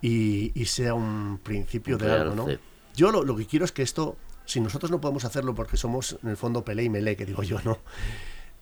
y, 0.02 0.66
sea 0.68 0.94
un 0.94 1.42
principio 1.44 1.98
de 1.98 2.14
algo, 2.14 2.34
¿no? 2.34 2.48
Yo 2.96 3.12
lo, 3.12 3.36
que 3.36 3.46
quiero 3.46 3.66
es 3.66 3.74
que 3.74 3.82
esto, 3.82 4.16
si 4.46 4.62
nosotros 4.62 4.90
no 4.90 5.02
podemos 5.02 5.26
hacerlo 5.26 5.54
porque 5.54 5.76
somos 5.76 6.18
en 6.24 6.30
el 6.30 6.38
fondo 6.38 6.64
Pelé 6.64 6.86
y 6.86 6.90
Melé, 6.90 7.18
que 7.18 7.26
digo 7.26 7.44
yo, 7.44 7.60
¿no? 7.66 7.80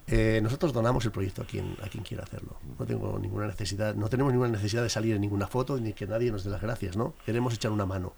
Eh, 0.08 0.40
nosotros 0.42 0.74
donamos 0.74 1.06
el 1.06 1.12
proyecto 1.12 1.44
a 1.44 1.46
quien, 1.46 1.78
a 1.84 1.88
quien 1.88 2.04
quiera 2.04 2.24
hacerlo. 2.24 2.58
No 2.80 2.86
tengo 2.88 3.20
ninguna 3.20 3.46
necesidad, 3.46 3.94
no 3.94 4.10
tenemos 4.10 4.34
ninguna 4.34 4.50
necesidad 4.50 4.82
de 4.82 4.90
salir 4.90 5.14
en 5.14 5.22
ninguna 5.22 5.46
foto 5.46 5.78
ni 5.78 5.94
que 5.94 6.08
nadie 6.08 6.32
nos 6.32 6.44
dé 6.44 6.50
las 6.50 6.64
gracias, 6.64 6.98
¿no? 6.98 7.14
Queremos 7.28 7.54
echar 7.54 7.72
una 7.72 7.86
mano. 7.86 8.14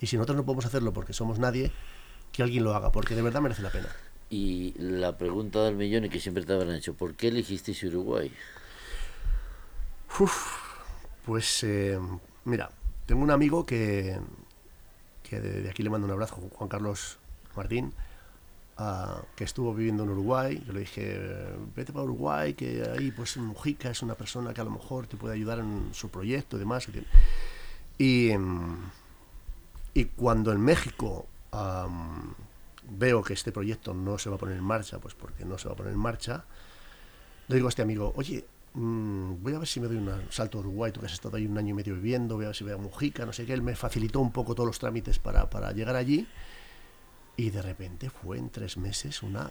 Y 0.00 0.06
si 0.06 0.16
nosotros 0.16 0.36
no 0.36 0.44
podemos 0.44 0.64
hacerlo 0.64 0.92
porque 0.92 1.12
somos 1.12 1.38
nadie, 1.38 1.72
que 2.32 2.42
alguien 2.42 2.64
lo 2.64 2.74
haga, 2.74 2.92
porque 2.92 3.14
de 3.14 3.22
verdad 3.22 3.40
merece 3.40 3.62
la 3.62 3.70
pena. 3.70 3.88
Y 4.30 4.74
la 4.78 5.18
pregunta 5.18 5.64
del 5.64 5.76
millón 5.76 6.04
y 6.04 6.08
que 6.08 6.20
siempre 6.20 6.44
te 6.44 6.52
habrán 6.52 6.74
hecho, 6.74 6.94
¿por 6.94 7.14
qué 7.14 7.28
elegisteis 7.28 7.82
Uruguay? 7.84 8.32
pues 11.24 11.62
eh, 11.64 11.98
mira, 12.44 12.70
tengo 13.06 13.22
un 13.22 13.30
amigo 13.30 13.64
que, 13.64 14.18
que 15.22 15.40
de, 15.40 15.68
aquí 15.70 15.82
le 15.82 15.90
mando 15.90 16.06
un 16.06 16.12
abrazo, 16.12 16.36
Juan 16.36 16.68
Carlos 16.68 17.18
Martín, 17.56 17.92
ah, 18.76 19.22
que 19.36 19.44
estuvo 19.44 19.74
viviendo 19.74 20.04
en 20.04 20.10
Uruguay. 20.10 20.62
Yo 20.66 20.72
le 20.72 20.80
dije, 20.80 21.18
vete 21.74 21.92
para 21.92 22.04
Uruguay, 22.04 22.54
que 22.54 22.88
ahí 22.96 23.10
pues 23.10 23.36
Mujica 23.36 23.90
es 23.90 24.02
una 24.02 24.14
persona 24.14 24.54
que 24.54 24.60
a 24.60 24.64
lo 24.64 24.70
mejor 24.70 25.06
te 25.06 25.16
puede 25.16 25.34
ayudar 25.34 25.60
en 25.60 25.90
su 25.92 26.08
proyecto 26.08 26.56
y 26.56 26.60
demás. 26.60 26.88
Y, 27.98 28.30
y 29.94 30.04
cuando 30.06 30.52
en 30.52 30.60
México 30.60 31.26
veo 32.90 33.22
que 33.22 33.32
este 33.32 33.52
proyecto 33.52 33.94
no 33.94 34.18
se 34.18 34.30
va 34.30 34.36
a 34.36 34.38
poner 34.38 34.56
en 34.56 34.64
marcha, 34.64 34.98
pues 34.98 35.14
porque 35.14 35.44
no 35.44 35.58
se 35.58 35.68
va 35.68 35.74
a 35.74 35.76
poner 35.76 35.92
en 35.92 35.98
marcha, 35.98 36.44
le 37.48 37.56
digo 37.56 37.68
a 37.68 37.70
este 37.70 37.82
amigo, 37.82 38.12
oye, 38.16 38.44
mm, 38.74 39.42
voy 39.42 39.54
a 39.54 39.58
ver 39.58 39.68
si 39.68 39.80
me 39.80 39.88
doy 39.88 39.96
un 39.96 40.10
salto 40.30 40.58
a 40.58 40.60
Uruguay, 40.60 40.92
tú 40.92 41.00
que 41.00 41.06
has 41.06 41.12
estado 41.12 41.36
ahí 41.36 41.46
un 41.46 41.58
año 41.58 41.70
y 41.70 41.74
medio 41.74 41.94
viviendo, 41.94 42.36
voy 42.36 42.44
a 42.44 42.48
ver 42.48 42.56
si 42.56 42.64
veo 42.64 42.76
a 42.76 42.80
Mujica, 42.80 43.26
no 43.26 43.32
sé 43.32 43.46
qué, 43.46 43.52
él 43.52 43.62
me 43.62 43.74
facilitó 43.74 44.20
un 44.20 44.32
poco 44.32 44.54
todos 44.54 44.66
los 44.66 44.78
trámites 44.78 45.18
para, 45.18 45.50
para 45.50 45.72
llegar 45.72 45.96
allí. 45.96 46.28
Y 47.36 47.50
de 47.50 47.62
repente 47.62 48.10
fue 48.10 48.38
en 48.38 48.50
tres 48.50 48.76
meses 48.76 49.22
una 49.22 49.50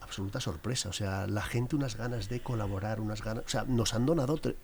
absoluta 0.00 0.40
sorpresa, 0.40 0.88
o 0.88 0.92
sea, 0.92 1.26
la 1.26 1.42
gente 1.42 1.76
unas 1.76 1.96
ganas 1.96 2.28
de 2.28 2.40
colaborar, 2.40 3.00
unas 3.00 3.22
ganas, 3.22 3.44
o 3.44 3.48
sea, 3.48 3.64
nos 3.64 3.94
han 3.94 4.06
donado 4.06 4.36
tres, 4.38 4.56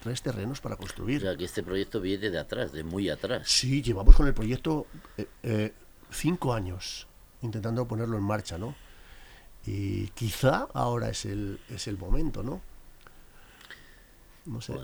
tres 0.00 0.22
terrenos 0.22 0.60
para 0.60 0.76
construir. 0.76 1.18
O 1.18 1.20
sea, 1.20 1.36
que 1.36 1.44
este 1.44 1.62
proyecto 1.62 2.00
viene 2.00 2.30
de 2.30 2.38
atrás, 2.38 2.72
de 2.72 2.82
muy 2.82 3.08
atrás. 3.08 3.48
Sí, 3.48 3.82
llevamos 3.82 4.16
con 4.16 4.26
el 4.26 4.34
proyecto 4.34 4.86
eh, 5.16 5.28
eh, 5.42 5.72
cinco 6.10 6.54
años 6.54 7.06
intentando 7.42 7.86
ponerlo 7.86 8.16
en 8.16 8.22
marcha, 8.22 8.58
¿no? 8.58 8.74
Y 9.66 10.08
quizá 10.08 10.68
ahora 10.74 11.10
es 11.10 11.24
el, 11.24 11.60
es 11.68 11.86
el 11.86 11.98
momento, 11.98 12.42
¿no? 12.42 12.60
No 14.46 14.60
sé. 14.60 14.74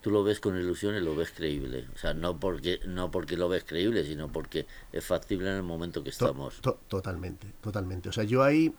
tú 0.00 0.10
lo 0.10 0.22
ves 0.22 0.38
con 0.38 0.56
ilusión 0.56 0.94
y 0.94 1.00
lo 1.00 1.16
ves 1.16 1.32
creíble. 1.32 1.88
O 1.94 1.98
sea, 1.98 2.14
no 2.14 2.38
porque, 2.38 2.80
no 2.86 3.10
porque 3.10 3.36
lo 3.36 3.48
ves 3.48 3.64
creíble, 3.64 4.04
sino 4.04 4.30
porque 4.30 4.66
es 4.92 5.04
factible 5.04 5.50
en 5.50 5.56
el 5.56 5.62
momento 5.64 6.04
que 6.04 6.10
estamos. 6.10 6.60
totalmente, 6.88 7.52
totalmente. 7.60 8.08
O 8.08 8.12
sea, 8.12 8.24
yo 8.24 8.44
ahí 8.44 8.72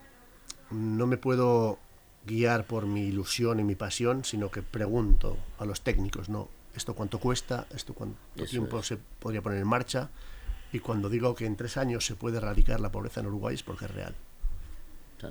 no 0.70 1.06
me 1.06 1.16
puedo 1.16 1.78
guiar 2.26 2.66
por 2.66 2.86
mi 2.86 3.02
ilusión 3.02 3.60
y 3.60 3.64
mi 3.64 3.74
pasión, 3.74 4.24
sino 4.24 4.50
que 4.50 4.62
pregunto 4.62 5.36
a 5.58 5.64
los 5.64 5.80
técnicos, 5.80 6.28
¿no? 6.28 6.48
¿Esto 6.74 6.94
cuánto 6.94 7.18
cuesta? 7.18 7.66
¿Esto 7.74 7.94
cuánto 7.94 8.44
tiempo 8.48 8.82
se 8.82 8.96
podría 8.96 9.42
poner 9.42 9.60
en 9.60 9.66
marcha? 9.66 10.10
Y 10.72 10.78
cuando 10.78 11.08
digo 11.08 11.34
que 11.34 11.46
en 11.46 11.56
tres 11.56 11.76
años 11.76 12.06
se 12.06 12.14
puede 12.14 12.36
erradicar 12.36 12.80
la 12.80 12.92
pobreza 12.92 13.20
en 13.20 13.26
Uruguay 13.26 13.54
es 13.54 13.62
porque 13.62 13.86
es 13.86 13.90
real. 13.90 14.14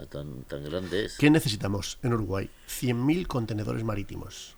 Tan, 0.09 0.43
tan 0.43 0.63
grande 0.63 1.05
es. 1.05 1.17
¿Qué 1.17 1.29
necesitamos 1.29 1.97
en 2.03 2.13
Uruguay? 2.13 2.49
100.000 2.67 3.25
contenedores 3.25 3.83
marítimos. 3.83 4.55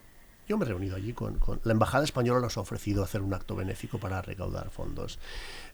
Yo 0.51 0.57
me 0.57 0.65
he 0.65 0.67
reunido 0.67 0.97
allí 0.97 1.13
con, 1.13 1.39
La 1.63 1.71
Embajada 1.71 2.03
Española 2.03 2.41
nos 2.41 2.57
ha 2.57 2.59
ofrecido 2.59 3.05
hacer 3.05 3.21
un 3.21 3.33
acto 3.33 3.55
benéfico 3.55 3.99
para 3.99 4.21
recaudar 4.21 4.69
fondos. 4.69 5.17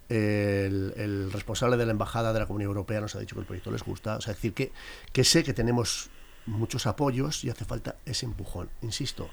El, 0.07 0.93
el, 0.95 1.31
responsable 1.31 1.77
de 1.77 1.87
la 1.87 1.93
Embajada 1.93 2.31
de 2.31 2.41
la 2.41 2.45
Comunidad 2.45 2.67
Europea 2.67 3.01
nos 3.01 3.15
ha 3.15 3.19
dicho 3.19 3.33
que 3.33 3.39
el 3.39 3.47
proyecto 3.47 3.71
les 3.71 3.81
gusta. 3.81 4.17
O 4.17 4.21
sea, 4.21 4.33
es 4.33 4.37
decir, 4.37 4.53
que, 4.53 4.71
que 5.11 5.23
sé 5.23 5.43
que 5.43 5.55
tenemos 5.55 6.11
muchos 6.45 6.85
apoyos 6.85 7.43
y 7.43 7.49
hace 7.49 7.65
falta 7.65 7.95
ese 8.05 8.27
empujón. 8.27 8.69
Insisto, 8.83 9.31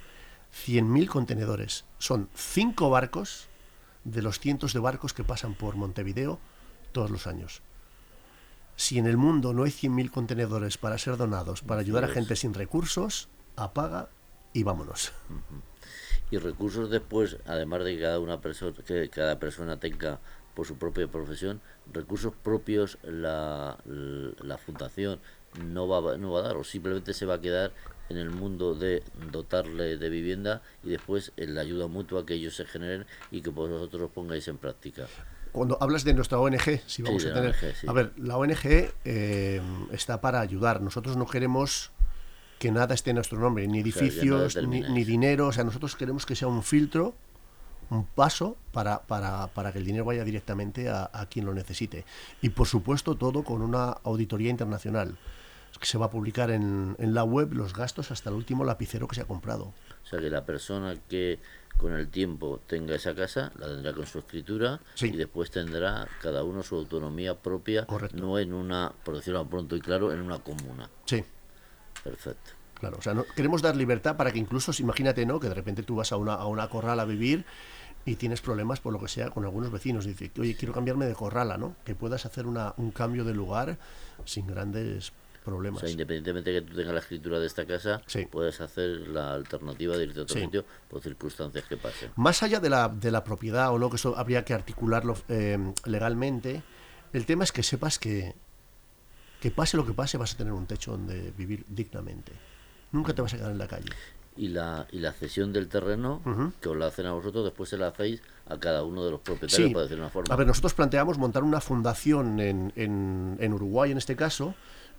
100.000 0.67 1.09
contenedores. 1.09 1.85
Son 1.99 2.31
cinco 2.35 2.89
barcos 2.89 3.51
de 4.05 4.23
los 4.23 4.41
cientos 4.41 4.73
de 4.73 4.79
barcos 4.79 5.13
que 5.13 5.25
pasan 5.25 5.53
por 5.53 5.77
Montevideo 5.77 6.41
todos 6.93 7.11
los 7.11 7.27
años. 7.27 7.61
Si 8.77 8.99
en 8.99 9.07
el 9.07 9.19
mundo 9.19 9.53
no 9.53 9.65
hay 9.65 9.73
100.000 9.73 10.11
contenedores 10.11 10.79
para 10.79 10.97
ser 10.97 11.19
donados, 11.19 11.61
para 11.61 11.83
ayudar 11.83 12.05
a 12.05 12.09
gente 12.09 12.35
sin 12.35 12.55
recursos, 12.55 13.29
apaga 13.57 14.09
y 14.55 14.63
vámonos. 14.63 15.13
Y 16.31 16.39
recursos 16.39 16.89
después, 16.89 17.37
además 17.45 17.85
de 17.85 17.97
que 17.97 18.03
cada, 18.03 18.19
una 18.19 18.41
persona, 18.41 18.73
que 18.87 19.11
cada 19.11 19.39
persona 19.39 19.79
tenga 19.79 20.21
por 20.55 20.67
su 20.67 20.79
propia 20.79 21.07
profesión, 21.07 21.61
recursos 21.93 22.33
propios 22.43 22.97
la, 23.03 23.77
la 23.85 24.57
fundación 24.57 25.21
no 25.63 25.87
va, 25.87 26.17
no 26.17 26.33
va 26.33 26.41
a 26.41 26.43
dar 26.43 26.57
o 26.57 26.65
simplemente 26.65 27.13
se 27.13 27.27
va 27.27 27.35
a 27.35 27.41
quedar 27.41 27.73
en 28.09 28.17
el 28.17 28.31
mundo 28.31 28.75
de 28.75 29.03
dotarle 29.33 29.97
de 29.97 30.09
vivienda 30.09 30.63
y 30.83 30.91
después 30.91 31.33
en 31.37 31.55
la 31.55 31.63
ayuda 31.63 31.87
mutua 31.89 32.25
que 32.27 32.35
ellos 32.35 32.57
se 32.57 32.65
generen 32.65 33.07
y 33.31 33.43
que 33.43 33.51
vosotros 33.51 34.11
pongáis 34.13 34.49
en 34.49 34.59
práctica. 34.59 35.07
Cuando 35.53 35.79
hablas 35.81 36.05
de 36.05 36.15
nuestra 36.15 36.39
ONG, 36.39 36.81
si 36.87 37.03
vamos 37.03 37.25
a 37.27 37.33
tener... 37.33 37.55
A 37.87 37.93
ver, 37.93 38.13
la 38.19 38.37
ONG 38.37 38.93
eh, 39.05 39.63
está 39.93 40.21
para 40.21 40.41
ayudar. 40.41 40.81
Nosotros 40.81 41.17
no 41.17 41.27
queremos 41.27 41.93
que 42.65 42.73
nada 42.73 42.95
esté 42.95 43.11
en 43.11 43.17
nuestro 43.17 43.39
nombre, 43.39 43.69
ni 43.69 43.81
edificios, 43.81 44.57
ni, 44.57 45.05
dinero. 45.05 45.49
O 45.49 45.53
sea, 45.53 45.65
nosotros 45.65 45.97
queremos 45.97 46.25
que 46.25 46.35
sea 46.35 46.49
un 46.49 46.63
filtro, 46.63 47.15
un 47.91 48.07
paso 48.07 48.57
para, 48.73 49.03
para, 49.03 49.49
para 49.49 49.71
que 49.71 49.81
el 49.81 49.85
dinero 49.85 50.07
vaya 50.07 50.25
directamente 50.25 50.89
a, 50.89 51.11
a 51.13 51.27
quien 51.27 51.45
lo 51.45 51.53
necesite. 51.53 52.07
Y 52.41 52.49
por 52.49 52.67
supuesto 52.67 53.17
todo 53.17 53.45
con 53.45 53.61
una 53.61 53.91
auditoría 54.03 54.49
internacional 54.49 55.15
que 55.79 55.85
se 55.85 55.99
va 55.99 56.07
a 56.07 56.11
publicar 56.11 56.51
en, 56.51 56.97
en, 56.99 57.13
la 57.13 57.25
web 57.25 57.53
los 57.53 57.75
gastos 57.75 58.11
hasta 58.11 58.31
el 58.31 58.37
último 58.37 58.65
lapicero 58.65 59.09
que 59.09 59.17
se 59.17 59.21
ha 59.21 59.27
comprado. 59.27 59.75
O 60.03 60.07
sea 60.07 60.19
que 60.19 60.31
la 60.31 60.47
persona 60.47 60.97
que 61.07 61.41
con 61.77 61.93
el 61.93 62.09
tiempo 62.09 62.63
tenga 62.67 62.95
esa 62.95 63.15
casa, 63.15 63.53
la 63.59 63.67
tendrá 63.67 63.93
con 63.93 64.07
su 64.07 64.21
escritura 64.21 64.81
y 65.03 65.11
después 65.11 65.51
tendrá 65.51 66.09
cada 66.23 66.45
uno 66.45 66.63
su 66.63 66.77
autonomía 66.77 67.35
propia, 67.35 67.87
no 68.15 68.39
en 68.39 68.55
una, 68.55 68.91
por 69.05 69.17
decirlo 69.17 69.47
pronto 69.47 69.77
y 69.77 69.83
claro, 69.83 70.15
en 70.15 70.21
una 70.23 70.39
comuna. 70.39 70.89
Sí. 71.05 71.23
Perfecto. 72.03 72.51
Claro, 72.75 72.97
o 72.99 73.03
sea, 73.03 73.15
no, 73.15 73.25
queremos 73.25 73.63
dar 73.63 73.77
libertad 73.77 74.17
para 74.17 74.33
que 74.33 74.39
incluso, 74.39 74.73
imagínate, 74.79 75.25
¿no? 75.25 75.41
Que 75.41 75.49
de 75.49 75.55
repente 75.55 75.83
tú 75.83 75.97
vas 75.97 76.13
a 76.13 76.17
una, 76.17 76.35
a 76.35 76.47
una 76.47 76.69
corral 76.69 77.01
a 77.01 77.05
vivir 77.05 77.45
y 78.05 78.17
tienes 78.17 78.41
problemas 78.41 78.81
por 78.81 78.93
lo 78.93 79.01
que 79.01 79.09
sea 79.09 79.31
con 79.31 79.45
algunos 79.45 79.71
vecinos. 79.71 80.05
Y 80.07 80.09
dices, 80.11 80.31
oye, 80.39 80.57
quiero 80.57 80.75
cambiarme 80.75 81.07
de 81.07 81.15
corrala, 81.15 81.57
¿no? 81.57 81.77
Que 81.85 81.95
puedas 81.95 82.27
hacer 82.27 82.47
una, 82.47 82.75
un 82.77 82.91
cambio 82.91 83.25
de 83.25 83.33
lugar 83.33 83.79
sin 84.25 84.47
grandes 84.47 85.13
problemas. 85.45 85.83
O 85.83 85.87
sea, 85.87 85.91
independientemente 85.91 86.51
de 86.51 86.61
que 86.61 86.67
tú 86.67 86.77
tengas 86.77 86.95
la 86.95 87.01
escritura 87.01 87.39
de 87.39 87.47
esta 87.47 87.65
casa, 87.67 88.01
puedes 88.31 88.61
hacer 88.61 89.09
la 89.09 89.35
alternativa 89.35 89.97
de 89.97 90.05
irte 90.05 90.21
a 90.21 90.23
otro 90.25 90.41
sitio 90.41 90.65
por 90.89 91.03
circunstancias 91.03 91.65
que 91.67 91.77
pasen. 91.77 92.11
Más 92.17 92.43
allá 92.43 92.61
de 92.61 92.71
la, 92.71 92.89
de 92.89 93.11
la 93.11 93.23
propiedad 93.23 93.73
o 93.73 93.79
no, 93.79 93.91
que 93.91 93.97
eso 93.97 94.17
habría 94.17 94.45
que 94.45 94.55
articularlo 94.55 95.17
eh, 95.29 95.59
legalmente, 95.85 96.63
el 97.13 97.27
tema 97.27 97.45
es 97.45 97.53
que 97.53 97.63
sepas 97.63 97.99
que, 97.99 98.35
que 99.45 99.51
pase 99.51 99.77
lo 99.77 99.85
que 99.85 99.93
pase, 99.93 100.17
vas 100.17 100.33
a 100.33 100.39
tener 100.39 100.55
un 100.55 100.65
techo 100.65 100.93
donde 100.93 101.31
vivir 101.37 101.67
dignamente. 101.69 102.33
Nunca 102.93 103.13
te 103.13 103.21
vas 103.21 103.35
a 103.35 103.37
quedar 103.37 103.51
en 103.51 103.59
la 103.59 103.69
calle. 103.69 103.91
Y 104.39 104.49
la, 104.49 104.87
y 104.91 105.01
la 105.01 105.13
cesión 105.13 105.53
del 105.53 105.69
terreno, 105.69 106.23
que 106.63 106.71
os 106.71 106.77
la 106.79 106.87
hacen 106.87 107.05
a 107.05 107.13
vosotros, 107.13 107.45
después 107.45 107.69
se 107.69 107.77
la 107.77 107.89
hacéis 107.89 108.23
a 108.47 108.59
cada 108.59 108.85
uno 108.85 109.05
de 109.05 109.11
los 109.11 109.21
propietarios, 109.21 109.71
para 109.75 109.83
decir 109.83 109.99
una 109.99 110.09
forma. 110.09 110.33
A 110.33 110.39
ver, 110.39 110.47
nosotros 110.47 110.73
planteamos 110.73 111.19
montar 111.19 111.43
una 111.43 111.61
fundación 111.61 112.41
en, 112.41 112.73
en, 112.75 113.37
en 113.39 113.53
Uruguay, 113.53 113.91
en 113.91 113.99
este 113.99 114.17
caso, 114.17 114.55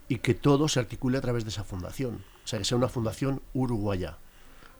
y 0.06 0.18
que 0.18 0.34
todo 0.34 0.68
se 0.68 0.78
articule 0.78 1.18
a 1.18 1.22
través 1.22 1.42
de 1.42 1.50
esa 1.50 1.64
fundación. 1.64 2.22
O 2.44 2.46
sea, 2.46 2.60
que 2.60 2.64
sea 2.64 2.78
una 2.78 2.88
fundación 2.88 3.42
uruguaya. 3.52 4.18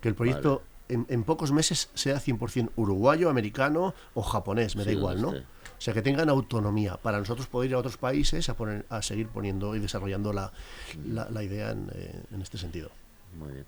Que 0.01 0.09
el 0.09 0.15
proyecto 0.15 0.63
en, 0.89 1.25
pocos 1.25 1.53
meses 1.53 1.91
sea 1.95 2.17
100% 2.17 2.71
uruguayo, 2.77 3.29
americano 3.29 3.95
o 4.15 4.23
japonés, 4.23 4.77
me 4.77 4.85
da 4.85 4.93
igual, 4.93 5.21
¿no? 5.21 5.31
O 5.31 5.81
sea, 5.81 5.93
que 5.93 6.01
tengan 6.01 6.31
autonomía 6.31 6.97
para 6.97 7.19
nosotros 7.19 7.49
poder 7.49 7.71
ir 7.71 7.75
a 7.75 7.79
otros 7.79 7.99
países 7.99 8.49
a, 8.49 8.57
poner, 8.57 8.87
a 8.89 9.03
seguir 9.03 9.29
poniendo 9.29 9.77
y 9.77 9.79
desarrollando 9.79 10.33
la, 10.33 10.53
la, 11.05 11.43
idea 11.43 11.73
en, 11.73 11.91
eh, 11.95 12.23
en, 12.33 12.41
este 12.41 12.57
sentido. 12.57 12.91
Muy 13.39 13.53
bien. 13.53 13.67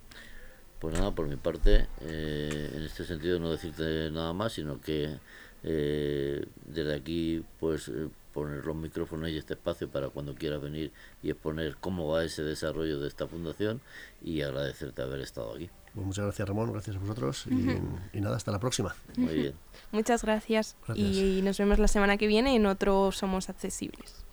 Pues 0.78 0.94
nada, 0.94 1.10
por 1.10 1.26
mi 1.26 1.36
parte, 1.36 1.88
eh, 2.00 2.72
en 2.74 2.82
este 2.82 3.04
sentido 3.04 3.38
no 3.38 3.50
decirte 3.50 4.10
nada 4.10 4.32
más, 4.32 4.54
sino 4.54 4.80
que 4.80 5.18
eh, 5.64 6.46
desde 6.64 6.94
aquí, 6.94 7.44
pues 7.60 7.90
poner 8.32 8.64
los 8.64 8.76
micrófonos 8.76 9.28
y 9.30 9.36
este 9.36 9.54
espacio 9.54 9.88
para 9.88 10.10
cuando 10.10 10.34
quieras 10.34 10.62
venir 10.62 10.92
y 11.22 11.30
exponer 11.30 11.76
cómo 11.80 12.08
va 12.08 12.24
ese 12.24 12.42
desarrollo 12.42 13.00
de 13.00 13.08
esta 13.08 13.26
fundación 13.26 13.80
y 14.22 14.42
agradecerte 14.42 15.02
haber 15.02 15.20
estado 15.20 15.54
aquí. 15.54 15.68
Pues 15.94 16.06
muchas 16.06 16.24
gracias 16.24 16.48
Ramón, 16.48 16.72
gracias 16.72 16.96
a 16.96 16.98
vosotros 16.98 17.46
y, 17.46 18.20
nada, 18.20 18.36
hasta 18.36 18.52
la 18.52 18.60
próxima. 18.60 18.94
Muy 19.16 19.34
bien. 19.34 19.54
Muchas 19.92 20.22
gracias. 20.22 20.76
y 20.94 21.40
nos 21.42 21.58
vemos 21.58 21.78
la 21.78 21.88
semana 21.88 22.16
que 22.16 22.26
viene 22.26 22.54
en 22.54 22.66
otro 22.66 23.10
Somos 23.12 23.48
Accesibles. 23.48 24.27